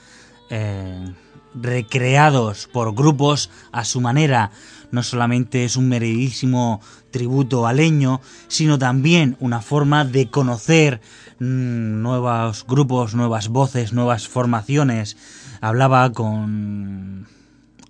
eh, 0.50 1.14
recreados 1.54 2.68
por 2.74 2.96
grupos 2.96 3.52
a 3.72 3.86
su 3.86 4.02
manera. 4.02 4.50
No 4.90 5.04
solamente 5.04 5.64
es 5.64 5.76
un 5.76 5.90
merecidísimo 5.90 6.82
tributo 7.12 7.68
al 7.68 7.78
leño, 7.78 8.20
sino 8.48 8.80
también 8.80 9.38
una 9.40 9.62
forma 9.62 10.06
de 10.06 10.32
conocer 10.32 11.02
mm, 11.38 12.02
nuevos 12.02 12.66
grupos, 12.66 13.14
nuevas 13.14 13.50
voces, 13.50 13.94
nuevas 13.94 14.28
formaciones. 14.28 15.18
Hablaba 15.62 16.12
con 16.14 17.28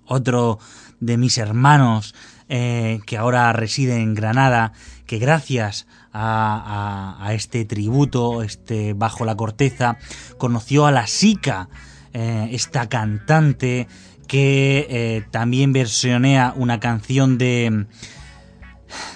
otro 0.06 0.58
de 1.00 1.16
mis 1.16 1.38
hermanos 1.38 2.14
eh, 2.48 3.00
que 3.06 3.16
ahora 3.16 3.52
reside 3.54 3.96
en 3.96 4.14
Granada, 4.14 4.74
que 5.06 5.18
gracias 5.18 5.86
a, 6.12 7.30
este 7.32 7.64
tributo, 7.64 8.42
este 8.42 8.92
bajo 8.92 9.24
la 9.24 9.36
corteza, 9.36 9.96
conoció 10.36 10.84
a 10.84 10.92
la 10.92 11.06
Sica, 11.06 11.70
eh, 12.12 12.48
esta 12.52 12.90
cantante 12.90 13.88
que 14.26 14.86
eh, 14.90 15.24
también 15.30 15.72
versionea 15.72 16.52
una 16.54 16.78
canción 16.78 17.38
de, 17.38 17.86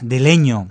de 0.01 0.21
Leño. 0.21 0.69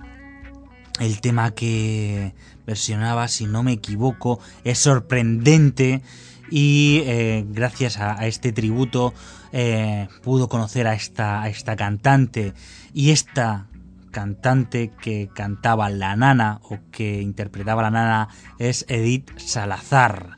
El 0.99 1.21
tema 1.21 1.51
que 1.51 2.33
versionaba, 2.65 3.27
si 3.27 3.45
no 3.45 3.61
me 3.61 3.73
equivoco, 3.73 4.39
es 4.63 4.79
sorprendente 4.79 6.01
y 6.49 7.03
gracias 7.51 7.97
a 7.99 8.25
este 8.25 8.51
tributo 8.53 9.13
eh, 9.57 10.09
pudo 10.21 10.49
conocer 10.49 10.85
a 10.85 10.95
esta, 10.95 11.41
cantante 11.77 12.53
y 12.93 13.11
esta 13.11 13.67
cantante 14.11 14.91
que 15.01 15.29
cantaba 15.33 15.89
La 15.89 16.17
Nana 16.17 16.59
o 16.63 16.79
que 16.91 17.21
interpretaba 17.21 17.81
La 17.83 17.89
Nana 17.89 18.27
es 18.59 18.85
Edith 18.89 19.31
Salazar. 19.37 20.37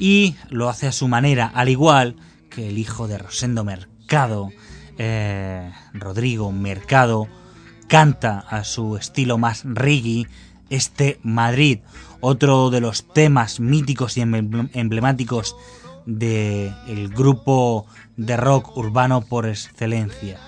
Y 0.00 0.34
lo 0.48 0.68
hace 0.68 0.88
a 0.88 0.92
su 0.92 1.06
manera, 1.06 1.46
al 1.54 1.68
igual 1.68 2.16
que 2.50 2.70
el 2.70 2.78
hijo 2.78 3.06
de 3.06 3.18
Rosendo 3.18 3.62
Mercado, 3.62 4.50
eh, 4.98 5.70
Rodrigo 5.92 6.50
Mercado, 6.50 7.28
canta 7.86 8.40
a 8.40 8.64
su 8.64 8.96
estilo 8.96 9.38
más 9.38 9.62
reggae 9.64 10.26
este 10.70 11.20
Madrid, 11.22 11.80
otro 12.20 12.70
de 12.70 12.80
los 12.80 13.06
temas 13.12 13.60
míticos 13.60 14.16
y 14.16 14.22
emble- 14.22 14.70
emblemáticos 14.72 15.54
del 16.06 17.08
grupo 17.10 17.86
de 18.16 18.36
rock 18.36 18.76
urbano 18.76 19.20
por 19.22 19.46
excelencia. 19.46 20.38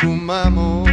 Fumamos 0.00 0.89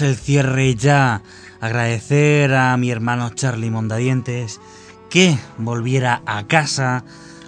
el 0.00 0.16
cierre 0.16 0.74
ya. 0.74 1.22
Agradecer 1.60 2.54
a 2.54 2.76
mi 2.76 2.90
hermano 2.90 3.30
Charlie 3.30 3.70
Mondadientes 3.70 4.60
que 5.10 5.38
volviera 5.58 6.22
a 6.24 6.46
casa, 6.46 7.04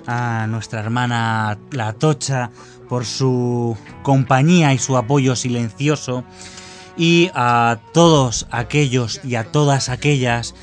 a 0.07 0.47
nuestra 0.47 0.81
hermana 0.81 1.59
La 1.71 1.95
Tocha 1.95 2.51
por 2.89 3.07
su 3.07 3.77
compañía 4.03 4.75
y 4.75 4.79
su 4.79 4.97
apoyo 4.97 5.35
silencioso 5.35 6.25
y 6.97 7.31
a 7.35 7.79
todos 7.93 8.47
aquellos 8.51 9.21
y 9.25 9.37
a 9.37 9.45
todas 9.45 9.89
aquellas 9.89 10.55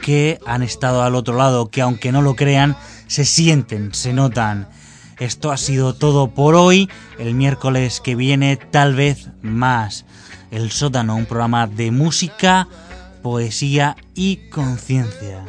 que 0.00 0.38
han 0.46 0.62
estado 0.62 1.02
al 1.02 1.16
otro 1.16 1.36
lado, 1.36 1.70
que 1.70 1.82
aunque 1.82 2.12
no 2.12 2.22
lo 2.22 2.36
crean, 2.36 2.76
se 3.08 3.24
sienten, 3.24 3.92
se 3.92 4.12
notan. 4.12 4.68
Esto 5.18 5.52
ha 5.52 5.56
sido 5.56 5.94
todo 5.94 6.34
por 6.34 6.54
hoy. 6.54 6.88
El 7.18 7.34
miércoles 7.34 8.00
que 8.00 8.14
viene, 8.14 8.56
tal 8.56 8.94
vez 8.94 9.30
más. 9.42 10.04
El 10.54 10.70
Sótano, 10.70 11.16
un 11.16 11.26
programa 11.26 11.66
de 11.66 11.90
música, 11.90 12.68
poesía 13.22 13.96
y 14.14 14.36
conciencia. 14.50 15.44